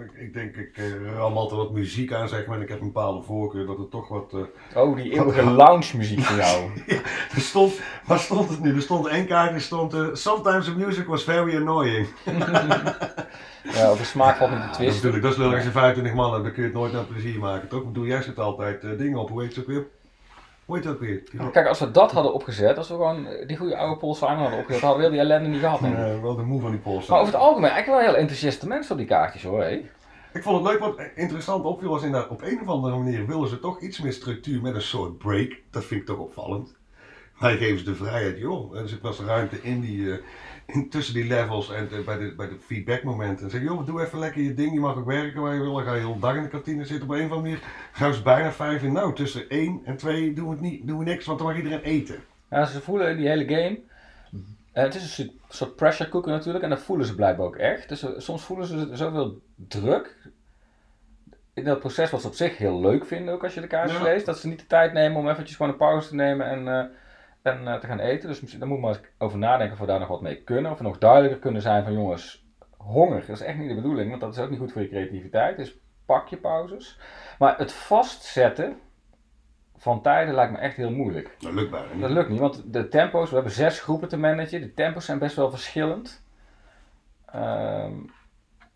[0.00, 2.56] ik, ik denk, ik uh, ram altijd wat muziek aan, zeg maar.
[2.56, 4.32] En ik heb een bepaalde voorkeur dat het toch wat...
[4.32, 6.70] eh, Oh, die eeuwige lounge muziek van jou.
[7.34, 8.74] Er stond, waar stond het nu?
[8.74, 12.06] Er stond één kaartje, er stond eh, Sometimes the music was very annoying.
[13.74, 14.94] ja, smaak valt niet te Dat is twisten.
[14.94, 17.04] natuurlijk, dat is leuk als je 25 man hebt, dan kun je het nooit naar
[17.04, 17.80] plezier maken, toch?
[17.80, 19.86] Ik bedoel, jij zet altijd dingen op, hoe heet het ook weer?
[20.64, 21.22] Hoe heet het ook weer?
[21.52, 24.36] Kijk, als we dat hadden opgezet, als we gewoon eh, die goede oude Paul Simon
[24.36, 25.82] hadden opgezet, hadden we heel die ellende niet gehad.
[25.82, 27.08] Eh, wel de moe van die post.
[27.08, 29.62] Maar over het algemeen, eigenlijk wel heel enthousiaste mensen op die kaartjes hoor.
[29.62, 29.84] hé.
[30.32, 33.48] Ik vond het leuk, wat interessant opviel was inderdaad, op een of andere manier willen
[33.48, 35.60] ze toch iets meer structuur met een soort break.
[35.70, 36.74] Dat vind ik toch opvallend.
[37.38, 38.76] Maar geven ze de vrijheid, joh.
[38.76, 40.18] Er zit eens ruimte in die, eh,
[40.90, 43.44] tussen die levels en de- bij, de, bij de feedbackmomenten.
[43.44, 45.74] En zeg, joh, doe even lekker je ding, je mag ook werken waar je wil.
[45.74, 47.08] Dan ga je heel dag in de kantine zitten.
[47.08, 47.60] Op een of andere manier
[47.92, 48.92] gaan ze bijna vijf in.
[48.92, 51.56] Nou, tussen één en twee doen we, het niet, doen we niks, want dan mag
[51.56, 52.16] iedereen eten.
[52.50, 53.78] Ja, ze voelen die hele game.
[54.72, 57.88] eh, het is een soort, pressure cooker natuurlijk en dat voelen ze blijkbaar ook echt.
[57.88, 60.16] Dus eh, soms voelen ze zoveel druk.
[61.54, 63.98] In dat proces wat ze op zich heel leuk vinden, ook als je de kaartjes
[63.98, 64.04] Ja.
[64.04, 66.68] leest, dat ze niet de tijd nemen om eventjes gewoon een pauze te nemen en,
[66.68, 66.84] eh,
[67.42, 68.28] en eh, te gaan eten.
[68.28, 70.70] Dus daar moet maar eens over nadenken of we daar nog wat mee kunnen.
[70.70, 74.20] Of we nog duidelijker kunnen zijn van jongens, honger is echt niet de bedoeling, want
[74.20, 75.56] dat is ook niet goed voor je creativiteit.
[75.56, 76.98] Dus pak je pauzes.
[77.38, 78.76] Maar het vastzetten
[79.76, 81.36] van tijden lijkt me echt heel moeilijk.
[81.38, 82.00] Dat lukt bijna niet.
[82.00, 84.60] Dat lukt niet, want de tempo's, we hebben zes groepen te managen.
[84.60, 86.24] De tempo's zijn best wel verschillend.
[87.26, 87.92] Ehm,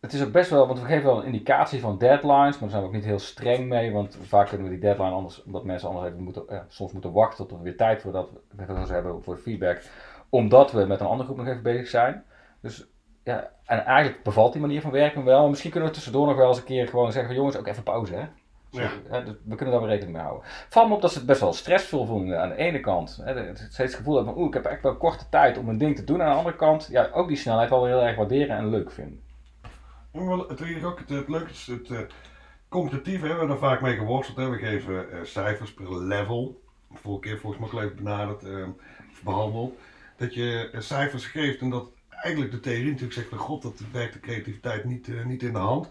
[0.00, 2.70] het is ook best wel, want we geven wel een indicatie van deadlines, maar daar
[2.70, 5.64] zijn we ook niet heel streng mee, want vaak kunnen we die deadline anders, omdat
[5.64, 8.92] mensen anders even moeten, ja, soms moeten wachten tot er weer tijd voordat we we
[8.92, 9.82] hebben voor feedback,
[10.28, 12.24] omdat we met een andere groep nog even bezig zijn.
[12.60, 12.86] Dus
[13.24, 16.36] ja, en eigenlijk bevalt die manier van werken wel, maar misschien kunnen we tussendoor nog
[16.36, 18.26] wel eens een keer gewoon zeggen van jongens, ook even pauze hè.
[18.70, 19.20] Ja.
[19.20, 20.46] Dus we kunnen daar weer rekening mee houden.
[20.68, 23.20] Valt me op dat ze het best wel stressvol vonden aan de ene kant.
[23.24, 25.68] Hè, het steeds het gevoel hebben van, oeh, ik heb echt wel korte tijd om
[25.68, 26.22] een ding te doen.
[26.22, 29.20] Aan de andere kant, ja, ook die snelheid wel heel erg waarderen en leuk vinden.
[30.16, 31.98] Het, ook het, het is het uh,
[32.68, 34.36] competitief, hè, we hebben er vaak mee geworsteld.
[34.36, 34.48] Hè.
[34.48, 36.60] We geven uh, cijfers per level.
[36.92, 38.66] Vorige keer volgens mij even benaderd, uh,
[39.24, 39.78] behandeld.
[40.16, 44.12] Dat je cijfers geeft en dat eigenlijk de theorie natuurlijk zegt van god, dat werkt
[44.12, 45.88] de creativiteit niet, niet in de hand.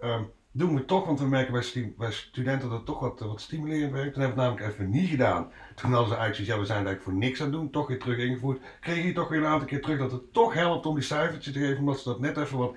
[0.00, 0.22] Ehm,
[0.52, 3.92] doen we toch, want we merken bij, bij studenten dat het toch wat, wat stimulerend
[3.92, 4.12] werkt.
[4.12, 5.50] Toen hebben we namelijk even niet gedaan.
[5.74, 7.98] Toen hadden ze uitzicht, ja we zijn eigenlijk voor niks aan het doen, toch weer
[7.98, 8.60] terug ingevoerd.
[8.80, 11.52] Kreeg je toch weer een aantal keer terug dat het toch helpt om die cijfertjes
[11.52, 12.76] te geven, omdat ze dat net even wat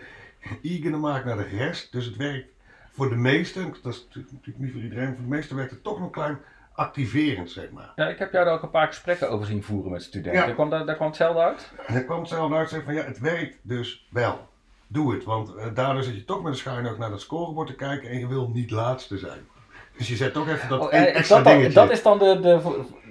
[0.62, 1.92] eager maken naar de rest.
[1.92, 2.48] Dus het werkt
[2.92, 6.00] voor de meesten, dat is natuurlijk niet voor iedereen, voor de meesten werkt het toch
[6.00, 6.38] nog klein
[6.74, 7.92] activerend, zeg maar.
[7.96, 10.40] Ja, ik heb jou daar ook een paar gesprekken over zien voeren met studenten.
[10.40, 10.46] Ja.
[10.46, 11.72] Daar, kwam, daar, daar kwam hetzelfde uit?
[11.88, 14.48] Daar kwam hetzelfde uit, zeg van ja, het werkt dus wel.
[14.88, 17.68] Doe het, want uh, daardoor zit je toch met een schuin ook naar dat scorebord
[17.68, 19.40] te kijken en je wil niet laatste zijn.
[19.98, 21.74] Dus je zet toch even dat oh, eh, extra dat, dingetje.
[21.74, 22.50] Dat is dan de, de,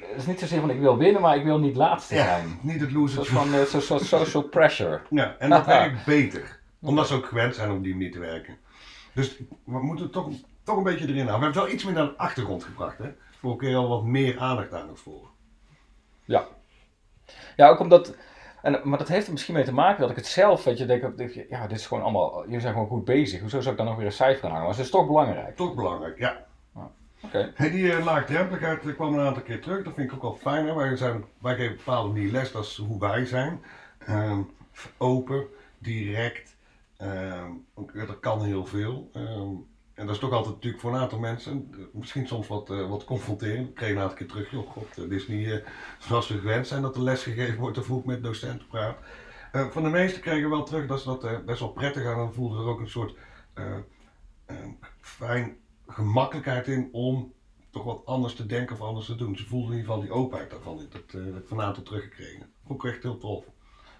[0.00, 2.58] het is niet zozeer van ik wil winnen, maar ik wil niet laatste ja, zijn.
[2.60, 3.22] niet het loser.
[3.22, 5.00] Is van uh, so, social pressure.
[5.10, 6.62] Ja, en dat werkt beter.
[6.84, 8.56] Omdat ze ook gewend zijn om die manier te werken.
[9.12, 10.30] Dus we moeten toch,
[10.62, 11.38] toch een beetje erin houden.
[11.38, 12.98] We hebben het wel iets meer naar de achtergrond gebracht.
[12.98, 13.12] Hè?
[13.38, 15.28] Vorige keer al wat meer aandacht aan nog voor.
[16.24, 16.46] Ja.
[17.56, 18.16] Ja, ook omdat...
[18.62, 20.86] En, maar dat heeft er misschien mee te maken dat ik het zelf, weet je,
[20.86, 23.40] denk, ja, dit is gewoon allemaal, jullie zijn gewoon goed bezig.
[23.40, 24.66] Hoezo zou ik dan nog weer een cijfer aan hangen?
[24.66, 25.56] Maar het is toch belangrijk.
[25.56, 26.44] Toch belangrijk, ja.
[26.74, 26.84] Ah,
[27.22, 27.52] Oké.
[27.54, 29.84] Hey, die uh, laagdrempeligheid kwam een aantal keer terug.
[29.84, 30.66] Dat vind ik ook wel fijn.
[30.66, 30.74] Hè?
[30.74, 33.62] Wij, zijn, wij geven bepaalde manier les, dat is hoe wij zijn.
[34.08, 34.38] Uh,
[34.98, 35.46] open,
[35.78, 36.53] direct,
[38.06, 39.10] dat kan heel veel.
[39.12, 42.88] Um, en dat is toch altijd natuurlijk voor een aantal mensen, misschien soms wat, uh,
[42.88, 43.68] wat confronterend.
[43.68, 45.62] Ik kreeg een aantal keer terug, joh god, dit is niet
[45.98, 48.96] zoals we gewend zijn dat er les gegeven wordt of hoe ik met docenten praat.
[49.70, 52.34] Van de meesten kregen we wel terug dat ze dat best wel prettig aan en
[52.34, 53.16] voelden er ook een soort
[55.00, 57.32] fijn gemakkelijkheid in om
[57.70, 59.36] toch wat anders te denken of anders te doen.
[59.36, 62.50] Ze voelden in ieder geval die openheid daarvan, dat, dat ik van een aantal teruggekregen.
[62.68, 63.44] Ook echt heel tof.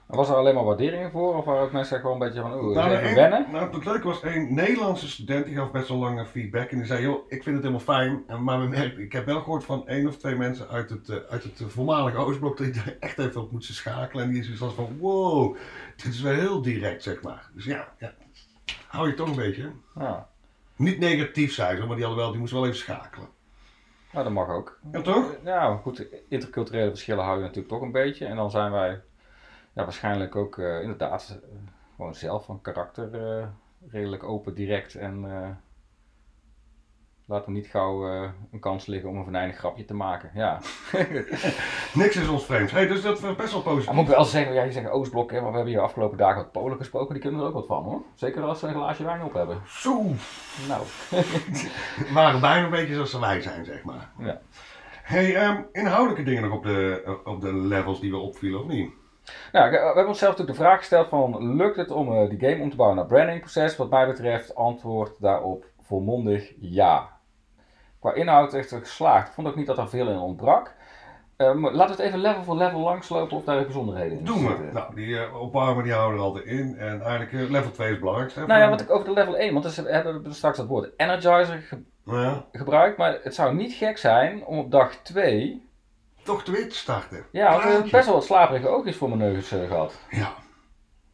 [0.06, 1.36] Was er alleen maar waardering voor?
[1.36, 3.46] Of waren ook mensen gewoon een beetje van, oeh, nou, even een, wennen?
[3.52, 6.70] Nou, het leuke was, een Nederlandse student die gaf best wel lange feedback.
[6.70, 8.24] En die zei, joh, ik vind het helemaal fijn.
[8.42, 11.16] Maar we merken, ik heb wel gehoord van één of twee mensen uit het, uh,
[11.28, 14.24] uit het voormalige Oostblok die er echt even op moeten schakelen.
[14.24, 15.56] En die is zoiets van, wow,
[15.96, 17.50] dit is wel heel direct, zeg maar.
[17.54, 18.12] Dus ja, ja
[18.94, 19.70] hou je toch een beetje.
[19.98, 20.28] Ja.
[20.76, 23.28] Niet negatief zijn, maar die, hadden wel, die moesten wel even schakelen.
[24.12, 24.78] Nou, dat mag ook.
[24.92, 25.36] Ja, toch?
[25.44, 28.26] Ja, goed, interculturele verschillen hou je natuurlijk toch een beetje.
[28.26, 29.00] En dan zijn wij
[29.74, 31.58] ja, waarschijnlijk ook uh, inderdaad uh,
[31.96, 33.46] gewoon zelf van karakter uh,
[33.88, 35.26] redelijk open, direct en
[37.26, 38.04] laat hem niet gauw
[38.52, 40.30] een kans liggen om een venijnig grapje te maken.
[40.34, 40.60] Ja.
[41.94, 42.70] Niks is ons vreemd.
[42.70, 43.86] Hey, dus dat is best wel positief.
[43.86, 46.18] Dan moet ik wel zeggen, ja, je zegt Oostblok, hè, maar we hebben hier afgelopen
[46.18, 48.02] dagen wat Polen gesproken, die kunnen er ook wat van hoor.
[48.14, 49.60] Zeker als ze een glaasje wijn op hebben.
[49.66, 50.02] Zo!
[50.68, 50.82] Nou.
[52.14, 54.10] Waren bijna een beetje zoals wij zijn, zeg maar.
[54.18, 54.40] Ja.
[55.02, 58.92] Hey, um, inhoudelijke dingen nog op de, op de levels die we opvielen, of niet?
[59.52, 62.62] Nou, we hebben onszelf natuurlijk de vraag gesteld van, lukt het om uh, die game
[62.62, 63.76] om te bouwen naar brandingproces?
[63.76, 67.08] Wat mij betreft, antwoord daarop volmondig ja.
[68.00, 69.28] Qua inhoud echt geslaagd.
[69.28, 70.74] Ik vond ook niet dat er veel in ontbrak.
[71.38, 74.70] Uh, laten we het even level voor level langslopen of daar bijzonderheden in Doen we.
[74.72, 76.76] Nou, die uh, opwarmen die houden er altijd in.
[76.78, 78.46] En eigenlijk uh, level 2 is het belangrijkste.
[78.46, 80.90] Nou ja, wat ik over de level 1, want dus, we hebben straks dat woord
[80.96, 82.44] energizer ge ja.
[82.52, 82.98] gebruikt.
[82.98, 85.68] Maar het zou niet gek zijn om op dag 2
[86.24, 87.24] toch te starten.
[87.30, 89.94] Ja, we hebben best wel wat slaperige oogjes voor mijn neus uh, gehad.
[90.10, 90.34] Ja.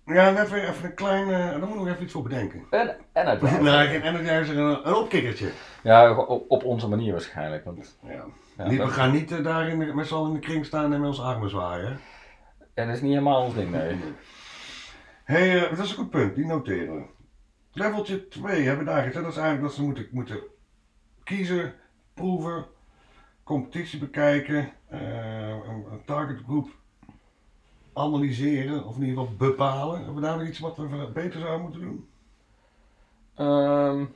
[0.06, 2.66] Ja, net weer even een klein, uh, daar moet ik nog even iets voor bedenken.
[2.70, 3.62] En energizer.
[3.62, 5.50] nee, geen energizer, een, een opkikkertje.
[5.82, 7.64] Ja, op, op, onze manier waarschijnlijk.
[7.64, 8.24] Want, ja.
[8.56, 10.66] ja niet, we gaan niet uh, daar in de, met z'n allen in de kring
[10.66, 12.00] staan en met onze armen zwaaien.
[12.74, 13.96] Ja, dat is niet helemaal ons ding, nee.
[15.24, 17.02] Hé, hey, dat is een goed punt, die noteren we.
[17.72, 20.40] Leveltje 2 hebben we daar gezet, dat is eigenlijk dat ze moeten, moeten
[21.24, 21.74] kiezen,
[22.14, 22.66] proeven,
[23.44, 26.68] competitie bekijken, een, een targetgroep
[27.92, 29.96] analyseren of in ieder geval bepalen.
[29.96, 32.09] Hebben we daar nog iets wat we beter zouden moeten doen?
[33.46, 34.14] Um,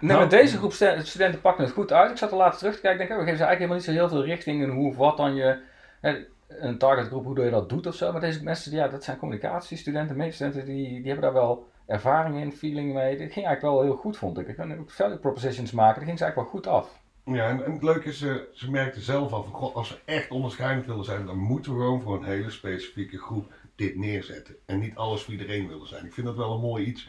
[0.00, 0.72] nee, nou, deze groep
[1.02, 2.10] studenten pakken het goed uit.
[2.10, 3.02] Ik zat er later terug te kijken.
[3.02, 4.96] Ik denk, we geven ze eigenlijk helemaal niet zo heel veel richting in hoe of
[4.96, 5.62] wat dan je.
[6.00, 8.12] Hè, een targetgroep, hoe je dat doet of zo.
[8.12, 12.52] Maar deze mensen, ja, dat zijn communicatiestudenten, medestudenten, die, die hebben daar wel ervaring in,
[12.52, 13.16] feeling mee.
[13.16, 14.48] Dit ging eigenlijk wel heel goed, vond ik.
[14.48, 17.02] Ik kan ook value propositions maken, dat ging ze eigenlijk wel goed af.
[17.24, 19.98] Ja, en, en het leuke is, uh, ze merkten zelf al van, god, als we
[20.04, 24.56] echt onderscheidend willen zijn, dan moeten we gewoon voor een hele specifieke groep dit neerzetten.
[24.66, 26.04] En niet alles voor iedereen willen zijn.
[26.04, 27.08] Ik vind dat wel een mooi iets,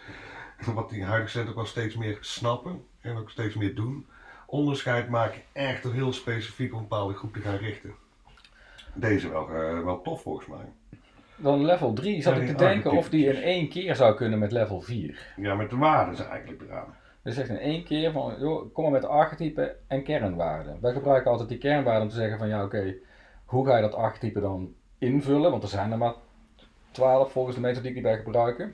[0.74, 4.06] wat die huidige centen ook wel steeds meer snappen en ook steeds meer doen.
[4.48, 7.94] Onderscheid maken, echt heel specifiek op een bepaalde groep te gaan richten.
[8.94, 10.72] Deze wel, uh, wel tof volgens mij.
[11.36, 14.40] Dan level 3 zat ja, ik te denken of die in één keer zou kunnen
[14.40, 15.34] met level 4.
[15.36, 16.96] Ja, met de waarden eigenlijk eraan.
[17.26, 20.78] Je zegt in één keer van, joh, kom maar met archetypen en kernwaarden.
[20.82, 22.96] Wij gebruiken altijd die kernwaarden om te zeggen van, ja oké,
[23.46, 25.52] hoe ga je dat archetype dan invullen?
[25.52, 26.14] Want er zijn er maar
[26.92, 28.66] 12 volgens de methodiek die wij gebruiken.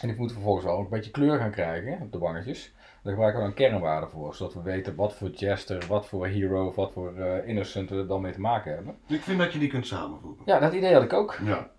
[0.00, 2.74] En die moeten vervolgens wel een beetje kleur gaan krijgen op de wangetjes.
[3.02, 6.66] Daar gebruiken we dan kernwaarden voor, zodat we weten wat voor jester, wat voor hero
[6.66, 8.96] of wat voor uh, innocent we dan mee te maken hebben.
[9.06, 10.42] Ik vind dat je die kunt samenvoegen.
[10.46, 11.38] Ja, dat idee had ik ook.
[11.44, 11.70] Ja.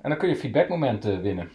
[0.00, 1.50] En dan kun je feedbackmomenten winnen.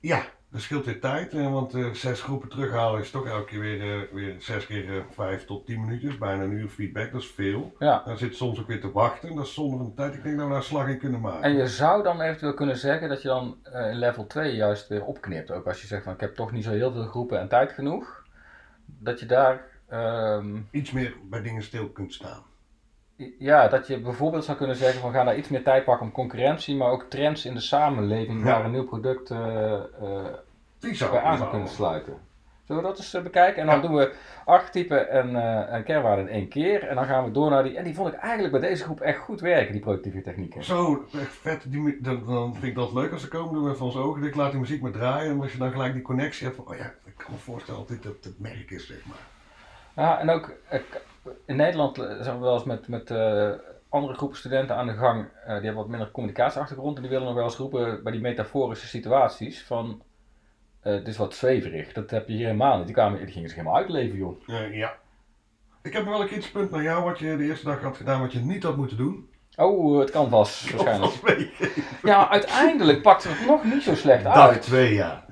[0.00, 0.22] Ja,
[0.54, 3.84] dat scheelt weer tijd, eh, want uh, zes groepen terughalen is toch elke keer weer,
[3.84, 7.74] uh, weer zes keer vijf tot tien minuutjes, bijna een uur feedback, dat is veel.
[7.78, 8.02] Ja.
[8.06, 10.14] Dan zit soms ook weer te wachten, dat is zonde van de tijd.
[10.14, 11.42] Ik denk dat we daar een slag in kunnen maken.
[11.42, 15.04] En je zou dan eventueel kunnen zeggen dat je dan in level 2 juist weer
[15.04, 15.50] opknipt.
[15.50, 17.72] Ook als je zegt van ik heb toch niet zo heel veel groepen en tijd
[17.72, 18.24] genoeg.
[18.86, 19.64] Dat je daar...
[19.92, 20.68] Um...
[20.70, 22.42] Iets meer bij dingen stil kunt staan.
[23.38, 26.12] Ja, dat je bijvoorbeeld zou kunnen zeggen van ga daar iets meer tijd pakken om
[26.12, 28.44] concurrentie, maar ook trends in de samenleving Ja.
[28.44, 29.80] waar een nieuw product eh, eh,
[30.78, 32.16] Die zou bij aan zou kunnen sluiten.
[32.66, 33.60] Zullen we dat eens eh, bekijken?
[33.60, 33.82] En dan Ja.
[33.82, 36.88] doen we archetypen en, eh en kernwaarden in één keer.
[36.88, 37.76] En dan gaan we door naar die.
[37.76, 40.64] En die vond ik eigenlijk bij deze groep echt goed werken, die productieve technieken.
[40.64, 41.64] Zo, echt vet.
[41.72, 43.54] Die, dan, dan vind ik dat leuk als ze komen.
[43.54, 45.30] Doen we even onze ogen dicht, laat die muziek maar draaien.
[45.30, 47.80] En als je dan gelijk die connectie hebt van, oh ja, ik kan me voorstellen
[47.80, 49.16] dat dit het, merk is, zeg maar.
[50.04, 50.80] Ja, en ook eh,
[51.46, 53.50] in Nederland eh, zijn we wel eens met, met eh,
[53.88, 55.20] andere groepen studenten aan de gang.
[55.20, 56.96] eh, die hebben wat minder communicatieachtergrond.
[56.96, 60.02] En die willen nog wel eens roepen bij die metaforische situaties van.
[60.80, 61.92] het is wat zweverig.
[61.92, 62.86] Dat heb je hier helemaal niet.
[62.86, 64.40] Die, kwamen, die gingen zich helemaal uitleven, joh.
[64.72, 64.96] Ja.
[65.82, 68.20] Ik heb nog wel een kritische naar jou, wat je de eerste dag had gedaan,
[68.20, 69.28] wat je niet had moeten doen.
[69.56, 71.50] Oh, het kan vast, waarschijnlijk.
[72.02, 74.62] Ja, uiteindelijk pakte het nog niet zo slecht Dag uit.
[74.62, 75.24] 2, ja.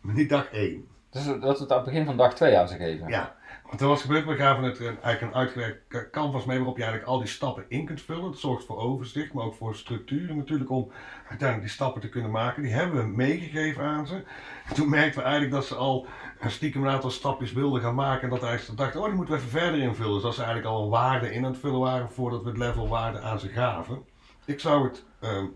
[0.00, 0.88] Maar niet dag 1.
[1.10, 3.08] Dus dat we het aan het begin van dag 2 aan ze geven.
[3.08, 3.34] Ja.
[3.78, 7.28] Er was gaven het een, eigenlijk een uitgewerkt canvas mee waarop je eigenlijk al die
[7.28, 8.22] stappen in kunt vullen.
[8.22, 10.90] Dat zorgt voor overzicht, maar ook voor structuur natuurlijk om
[11.28, 12.62] uiteindelijk die stappen te kunnen maken.
[12.62, 14.22] Die hebben we meegegeven aan ze.
[14.66, 16.06] En toen merkten we eigenlijk dat ze al
[16.38, 18.22] een stiekem een aantal stapjes wilden gaan maken.
[18.22, 20.12] En dat eigenlijk ze dachten, oh die moeten we even verder invullen.
[20.12, 22.58] Dus dat ze eigenlijk al een waarde in aan het vullen waren voordat we het
[22.58, 24.04] level waarde aan ze gaven.
[24.44, 25.46] Ik zou het ehm,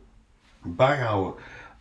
[0.62, 1.35] bijhouden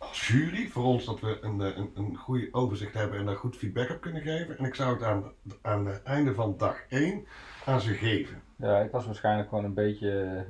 [0.08, 3.36] als jury voor ons dat we een, eh, een, een goede overzicht hebben en daar
[3.36, 4.58] goed feedback op kunnen geven.
[4.58, 7.26] En ik zou het aan, aan het einde van dag 1
[7.64, 8.42] aan ze geven.
[8.56, 10.44] Ja, ik was waarschijnlijk gewoon een beetje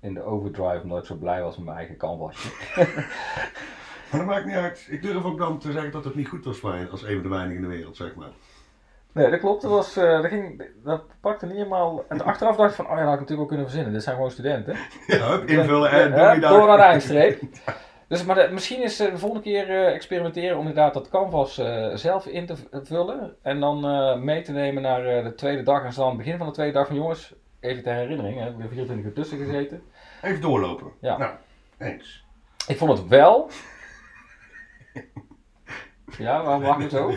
[0.00, 2.48] in de overdrive omdat ik zo blij was met mijn eigen canvasje.
[4.10, 4.86] Maar dat maakt niet uit.
[4.90, 7.14] Ik durf ook dan te zeggen dat het niet goed was voor je als een
[7.14, 8.30] van de weinigen in de wereld, zeg maar.
[9.12, 9.62] Nee, dat klopt.
[9.62, 12.04] Dat, was, eh, dat, ging, dat pakte niet helemaal.
[12.08, 13.92] En achteraf dacht ik van, oh ja, dat had ik natuurlijk ook kunnen verzinnen.
[13.92, 14.76] Dit zijn gewoon studenten.
[15.06, 17.40] Ja, invullen en Ja, doe je door naar de eindstreep.
[18.12, 21.58] Dus, maar de- misschien is eh, de volgende keer eh, experimenteren om inderdaad dat canvas
[21.58, 23.36] eh, zelf in te vullen.
[23.42, 25.84] En dan eh, mee te nemen naar eh, de tweede dag.
[25.84, 28.42] En zo aan het begin van de tweede dag van jongens, even ter herinnering, hè,
[28.44, 29.82] we hebben 24 uur tussen gezeten.
[30.22, 30.92] Even doorlopen.
[31.00, 31.16] Ja.
[31.18, 31.32] Nou,
[31.78, 32.24] eens.
[32.66, 33.50] Ik vond het wel.
[36.18, 37.08] Ja, waarom mag ik zo?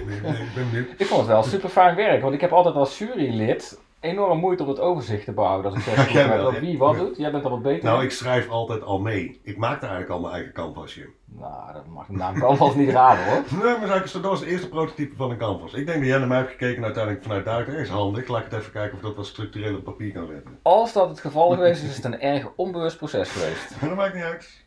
[0.98, 4.64] Ik vond het wel super fijn werk, want ik heb altijd als jurylid enorm moeite
[4.64, 5.72] om het overzicht te behouden.
[5.72, 8.06] Als ik zeg wel, wie wat doet, jij bent er wat beter Nou, in.
[8.06, 9.40] ik schrijf altijd al mee.
[9.44, 11.10] Ik maakte eigenlijk al mijn eigen canvasje.
[11.26, 13.42] Nou, dat mag de naam canvas niet raden hoor.
[13.52, 15.74] Nee, maar eigenlijk, dat was het eerste prototype van een canvas.
[15.74, 18.28] Ik denk dat jij naar mij hebt gekeken en uiteindelijk vanuit daar is handig.
[18.28, 20.60] Laat ik het even kijken of dat wat structureel op papier kan zetten.
[20.62, 23.76] Als dat het geval geweest is, is het een erg onbewust proces geweest.
[23.80, 24.64] Maar dat maakt niet uit.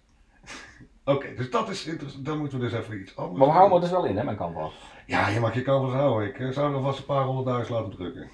[1.04, 2.24] Oké, dus dat is interessant.
[2.24, 4.24] Dan moeten we dus even iets anders Maar we houden het dus wel in, hè,
[4.24, 4.72] mijn canvas.
[5.06, 6.28] Ja, je mag je canvas houden.
[6.28, 8.28] Ik eh, zou er alvast een paar honderdduizend laten drukken.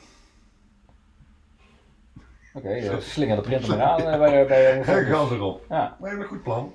[2.56, 5.64] Oké, okay, slinger de printer maar aan eh, bij, bij Kijk, gas erop.
[5.68, 6.74] Ja, We hebben een goed plan.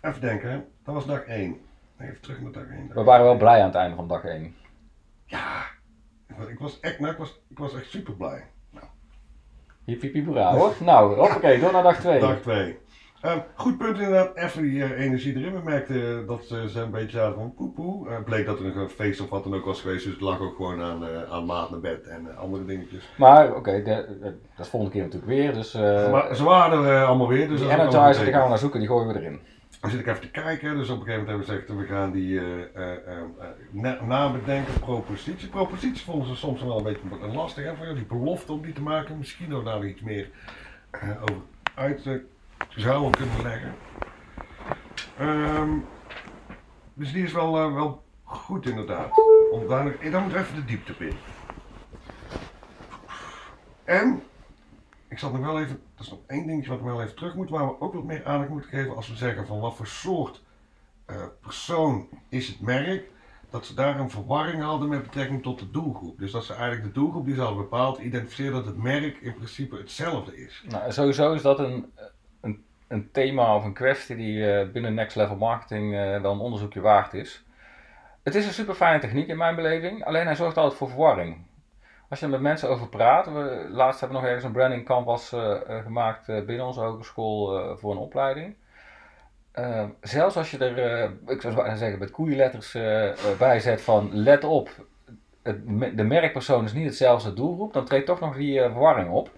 [0.00, 1.60] Even denken, dat was dag 1.
[1.98, 2.90] Even terug naar dag 1.
[2.94, 4.54] we waren wel blij aan het einde van dag 1.
[5.24, 5.64] Ja,
[6.28, 8.44] ik was, ik was echt, nou, ik was, ik was echt super blij.
[9.84, 10.74] Hiep, hiep, hoor.
[10.80, 12.20] Nou, hoppakee, door naar dag 2.
[12.20, 12.78] Dag 2.
[13.22, 15.52] Ehm, goed punt inderdaad, even die eh, energie erin.
[15.54, 18.08] We merkten dat ze, ze een beetje zaten van poepoe.
[18.08, 20.22] Eh bleek dat er nog een feest of wat dan ook was geweest, dus het
[20.22, 23.08] lag ook gewoon aan, eh, aan maat naar bed en eh, andere dingetjes.
[23.16, 24.06] Maar oké, dat
[24.58, 25.52] is volgende keer natuurlijk weer.
[25.52, 28.42] Dus eh maar ze waren er eh, allemaal weer, dus die ook allemaal die gaan
[28.42, 29.40] we naar zoeken, die gooien we erin.
[29.80, 31.94] Dan zit ik even te kijken, dus op een gegeven moment hebben we gezegd, we
[31.94, 35.48] gaan die eh, eh, eh, eh, na- nabedenken, propositie.
[35.48, 38.82] Propositie vonden ze soms wel een beetje lastig, hè, van, die belofte om die te
[38.82, 39.18] maken.
[39.18, 40.30] Misschien we daar iets meer
[40.90, 41.42] eh, over
[41.74, 42.12] uit eh,
[42.68, 43.74] zouden kunnen leggen.
[45.18, 45.78] Ehm,
[46.94, 49.10] dus die is wel, eh, wel goed inderdaad.
[49.52, 51.16] Om daar, dan moeten we even de diepte in.
[53.84, 54.22] En,
[55.08, 57.34] ik zat nog wel even, dat is nog één dingetje wat ik wel even terug
[57.34, 59.86] moet, waar we ook wat meer aandacht moeten geven als we zeggen van wat voor
[59.86, 60.42] soort
[61.06, 63.10] eh, persoon is het merk,
[63.50, 66.18] dat ze daar een verwarring hadden met betrekking tot de doelgroep.
[66.18, 69.34] Dus dat ze eigenlijk de doelgroep die ze hadden bepaald, identificeren dat het merk in
[69.34, 70.64] principe hetzelfde is.
[70.68, 71.92] Nou, sowieso is dat een,
[72.92, 76.80] een, thema of een kwestie die eh, binnen Next Level Marketing eh, wel een onderzoekje
[76.80, 77.44] waard is.
[78.22, 81.36] Het is een super fijne techniek in mijn beleving, alleen hij zorgt altijd voor verwarring.
[82.08, 84.84] Als je er met mensen over praat, we, laatst hebben we nog ergens een branding
[84.84, 88.56] canvas uh, gemaakt binnen onze hogeschool voor een opleiding.
[90.00, 92.72] zelfs als je er, ik zou zeggen, met koeienletters
[93.38, 94.70] bij zet van let op,
[95.94, 99.30] de merkpersoon is niet hetzelfde doelgroep, dan treedt toch nog die verwarring op.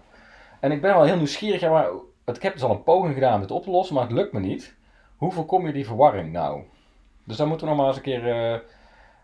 [0.59, 1.87] En ik ben wel heel nieuwsgierig, ja, maar
[2.25, 4.33] ik heb dus al een poging gedaan om het op te lossen, maar het lukt
[4.33, 4.75] me niet.
[5.15, 6.63] Hoe voorkom je die verwarring nou?
[7.23, 8.63] Dus daar moeten we nog maar eens een keer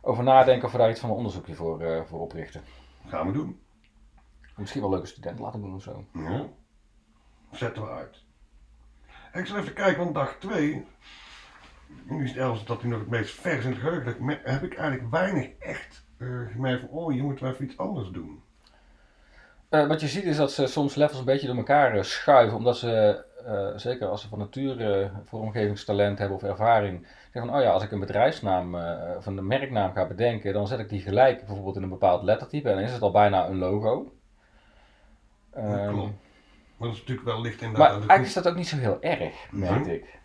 [0.01, 2.61] over nadenken of we daar iets van een onderzoekje voor, voor oprichten.
[3.07, 3.59] Gaan we doen.
[4.55, 6.05] Misschien wel leuke studenten laten doen of zo.
[6.13, 6.47] Ja.
[7.51, 8.23] Zetten we uit.
[9.33, 10.85] Ik zal even kijken, want dag 2,
[12.03, 14.73] nu is het ergens dat hij nog het meest vers in het geheugen heb ik
[14.73, 18.43] eigenlijk weinig echt uh, gemerkt van, oh, je moet wel even iets anders doen.
[19.71, 22.57] Uh, wat je ziet is dat ze soms levels een beetje door elkaar uh, schuiven,
[22.57, 23.23] omdat ze,
[23.75, 27.91] zeker als ze van nature vormgevingstalent hebben of ervaring, zeggen van, oh ja, als ik
[27.91, 28.75] een bedrijfsnaam
[29.17, 32.69] of een merknaam ga bedenken, dan zet ik die gelijk bijvoorbeeld in een bepaald lettertype
[32.69, 34.13] en dan is het al bijna een logo.
[35.57, 36.13] Um, klopt.
[36.77, 39.01] Maar dat is natuurlijk wel licht in Maar eigenlijk is dat ook niet zo heel
[39.01, 40.19] erg, merk ik.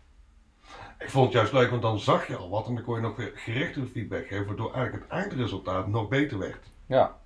[0.98, 3.00] Ik vond het juist leuk, want dan zag je al wat en dan kon je
[3.00, 6.70] nog weer gerichtere feedback geven, waardoor eigenlijk het eindresultaat nog beter werd.
[6.86, 7.16] Ja.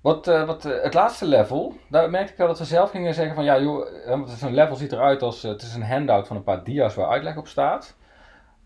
[0.00, 3.14] Wat, uh, wat uh, het laatste level, daar merkte ik wel dat we zelf gingen
[3.14, 3.86] zeggen van ja joh,
[4.26, 7.08] zo'n level ziet eruit als, uh, het is een handout van een paar dia's waar
[7.08, 7.96] uitleg op staat.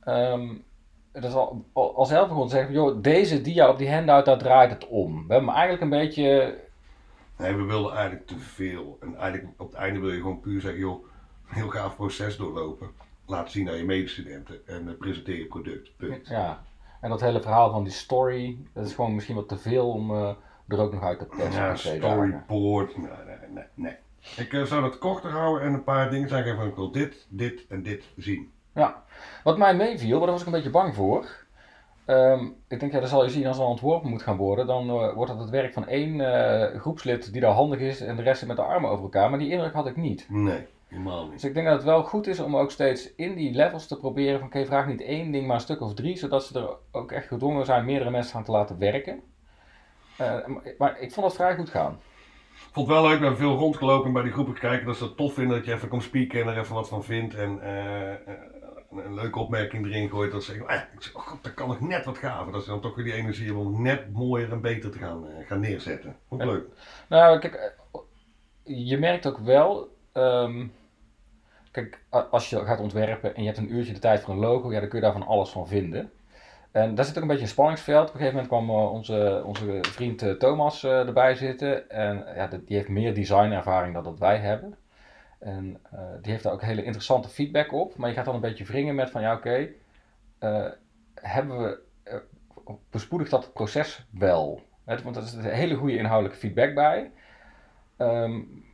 [0.09, 0.65] Um,
[1.13, 4.25] dat is al, al zelf begon te zeggen van joh, deze dia op die handout,
[4.25, 5.27] daar draait het om.
[5.27, 6.59] We hebben eigenlijk een beetje
[7.37, 8.99] Nee, we wilden eigenlijk te veel.
[9.01, 11.05] En eigenlijk op het einde wil je gewoon puur zeggen, joh,
[11.49, 12.91] een heel gaaf proces doorlopen.
[13.27, 15.97] Laat zien aan je medestudenten en presenteer je product.
[15.97, 16.29] Punt.
[16.29, 16.63] Ja,
[17.01, 20.37] en dat hele verhaal van die story, dat is gewoon misschien wat te veel om
[20.69, 21.53] er ook nog uit te testen.
[21.53, 23.65] Ja, storyboard, nee, nee, nee.
[23.75, 23.97] nee.
[24.37, 27.27] Ik uh, zou het korter houden en een paar dingen zeggen van ik wil dit,
[27.29, 28.51] dit en dit zien.
[28.75, 29.03] Ja,
[29.45, 31.43] wat mij meeviel, maar daar was ik een beetje bang voor.
[32.07, 34.67] Um, ik denk, ja, dat zal je zien als er ontworpen moet gaan worden.
[34.67, 38.17] Dan uh, wordt het het werk van één uh, groepslid die daar handig is en
[38.17, 39.31] de rest met de armen over elkaar.
[39.31, 40.27] Maar die indruk had ik niet.
[40.29, 41.33] Nee, helemaal niet.
[41.33, 43.99] Dus ik denk dat het wel goed is om ook steeds in die levels te
[43.99, 46.17] proberen van, oké, okay, vraag niet één ding, maar een stuk of drie.
[46.17, 49.23] Zodat ze er ook echt gedwongen zijn meerdere mensen aan te laten werken.
[50.21, 52.01] Uh, maar ik vond het vrij goed gaan.
[52.55, 54.87] Ik vond het wel leuk, we hebben veel rondgelopen bij die groepen gekeken.
[54.87, 57.05] Dat ze het tof vinden dat je even komt spieken en er even wat van
[57.05, 57.35] vindt.
[57.35, 57.61] En
[59.03, 60.33] een leuke opmerking erin gooit.
[60.33, 60.81] Dat ze zeggen, eh,
[61.15, 62.53] oh god, dat kan nog net wat gaver.
[62.53, 65.25] Dat ze dan toch weer die energie hebben om net mooier en beter te gaan,
[65.47, 66.17] gaan neerzetten.
[66.29, 66.47] Ook ja.
[66.47, 66.67] leuk.
[67.09, 68.01] Nou, kijk, eh,
[68.89, 69.93] je merkt ook wel.
[70.13, 70.73] Um,
[71.71, 72.01] kijk,
[72.31, 74.81] als je gaat ontwerpen en je hebt een uurtje de tijd voor een logo, ja,
[74.81, 76.13] dan kun je daar van alles van vinden.
[76.75, 78.09] En daar zit ook een beetje een spanningsveld.
[78.09, 81.91] Op een gegeven moment kwam onze, onze vriend Thomas erbij zitten.
[81.91, 84.77] En ja, die heeft meer designervaring dan dat wij hebben.
[85.39, 85.81] En
[86.23, 87.97] die heeft daar ook hele interessante feedback op.
[87.97, 89.75] Maar je gaat dan een beetje wringen met van ja oké,
[90.39, 90.75] okay,
[91.15, 94.63] hebben we, uh, bespoedigt dat proces wel?
[94.85, 97.11] Want er is een hele goede inhoudelijke feedback bij.
[97.99, 98.65] Um,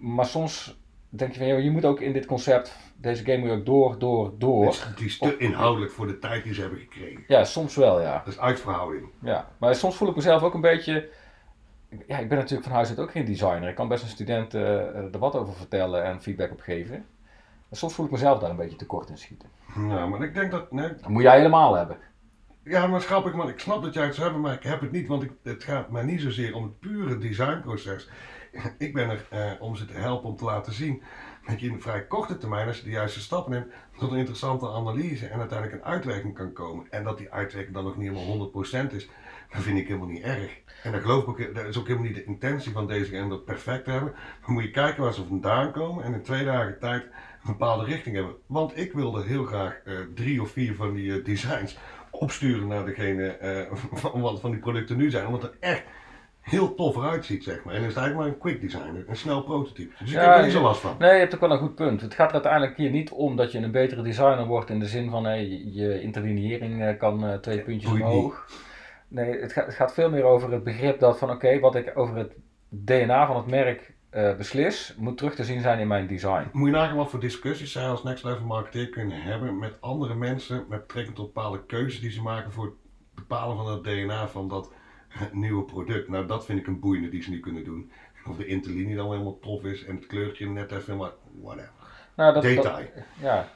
[0.00, 3.48] maar soms denk je van ja, je moet ook in dit concept, deze game moet
[3.48, 4.76] je ook door, door, door.
[4.96, 7.24] Die is te inhoudelijk voor de tijd die ze hebben gekregen.
[7.26, 8.22] Ja, soms wel ja.
[8.24, 9.08] Dat is uitverhouding.
[9.18, 11.08] Ja, maar soms voel ik mezelf ook een beetje
[12.06, 13.68] ja, ik ben natuurlijk van huis uit ook geen designer.
[13.68, 14.62] Ik kan best een student uh,
[15.14, 17.04] er wat over vertellen en feedback op geven.
[17.70, 19.48] soms voel ik mezelf daar een beetje tekort in schieten.
[19.88, 20.72] Ja, maar ik denk dat...
[20.72, 21.96] Nee, dat moet jij helemaal hebben.
[22.64, 23.48] Ja, maar grappig, man.
[23.48, 25.06] Ik snap dat jij het zou hebben, maar ik heb het niet.
[25.06, 28.08] Want ik, het gaat mij niet zozeer om het pure designproces.
[28.78, 31.02] Ik ben er eh, om ze te helpen om te laten zien
[31.46, 34.18] dat je in een vrij korte termijn, als je de juiste stappen neemt, tot een
[34.18, 36.86] interessante analyse en uiteindelijk een uitwerking kan komen.
[36.90, 38.50] En dat die uitwerking dan nog niet helemaal
[38.90, 39.08] 100% is,
[39.50, 40.60] dat vind ik helemaal niet erg.
[40.82, 43.28] En dat geloof ik ook, dat is ook helemaal niet de intentie van deze game
[43.28, 44.14] dat perfect te hebben.
[44.44, 47.84] Dan moet je kijken waar ze vandaan komen en in twee dagen tijd een bepaalde
[47.84, 48.34] richting hebben.
[48.46, 51.78] Want ik wilde heel graag uh, drie of vier van die uh, designs
[52.10, 53.36] opsturen naar degene
[53.92, 55.26] van wat van die producten nu zijn.
[55.26, 55.84] Omdat het echt
[56.50, 57.74] heel tof eruit ziet, zeg maar.
[57.74, 59.94] En is het eigenlijk maar een quick design, een snel prototype.
[59.98, 60.96] Dus ik ja, heb er niet zo last van.
[60.98, 62.00] Nee, je hebt ook wel een goed punt.
[62.00, 64.86] Het gaat er uiteindelijk hier niet om dat je een betere designer wordt in de
[64.86, 68.46] zin van hey, je interlineering kan twee puntjes omhoog.
[69.08, 71.92] Nee, het gaat, het gaat, veel meer over het begrip dat van oké, wat ik
[71.94, 72.32] over het
[72.68, 76.48] DNA van het merk uh, beslis, moet terug te zien zijn in mijn design.
[76.52, 80.14] Moet je nagaan wat voor discussies zij als Next Level Marketeer kunnen hebben met andere
[80.14, 82.74] mensen met betrekking tot bepaalde keuzes die ze maken voor het
[83.14, 84.72] bepalen van het DNA van dat
[85.32, 86.08] nieuwe product.
[86.08, 87.90] Nou, dat vind ik een boeiende die ze niet kunnen doen.
[88.28, 91.10] Of de interlinie dan helemaal tof is en het kleurtje net even, maar
[91.42, 91.70] whatever.
[92.14, 92.86] Nou, dat, Detail.
[93.20, 93.48] ja,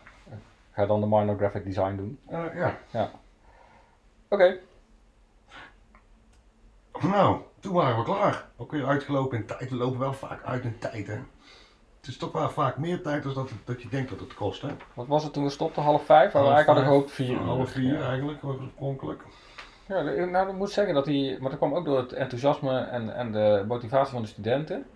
[0.73, 2.19] ga dan de minor graphic design doen.
[2.31, 2.79] Uh, ja.
[2.91, 3.11] ja.
[4.29, 4.59] Oké.
[7.01, 8.49] Nou, toen waren we klaar.
[8.57, 9.71] Ook weer uitgelopen in tijd.
[9.71, 11.15] We lopen wel vaak uit in tijd, hè.
[12.01, 14.63] het is toch wel vaak meer tijd dan dat, dat je denkt dat het kost.
[14.63, 14.69] Hè?
[14.95, 15.83] Wat was het toen we stopten?
[15.83, 16.33] Half vijf?
[16.33, 17.55] Half eigenlijk hadden vijf, gehoopt vier.
[17.55, 18.09] Half vier Ja.
[18.09, 19.23] eigenlijk, oorspronkelijk.
[19.91, 22.79] Ja, de- nou, ik moet zeggen dat die, maar dat kwam ook door het enthousiasme
[22.81, 24.87] en, en de motivatie van de studenten.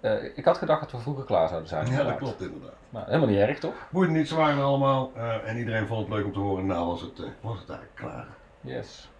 [0.00, 1.86] Eh, ik had gedacht dat we vroeger klaar zouden zijn.
[1.86, 2.74] Ja, dat klopt inderdaad.
[2.90, 3.74] Nou, helemaal niet erg, toch?
[3.90, 6.66] Boeit niet, ze waren er allemaal eh, en iedereen vond het leuk om te horen.
[6.66, 8.26] Nou was het, eh, was het eigenlijk klaar.
[8.60, 9.10] Yes.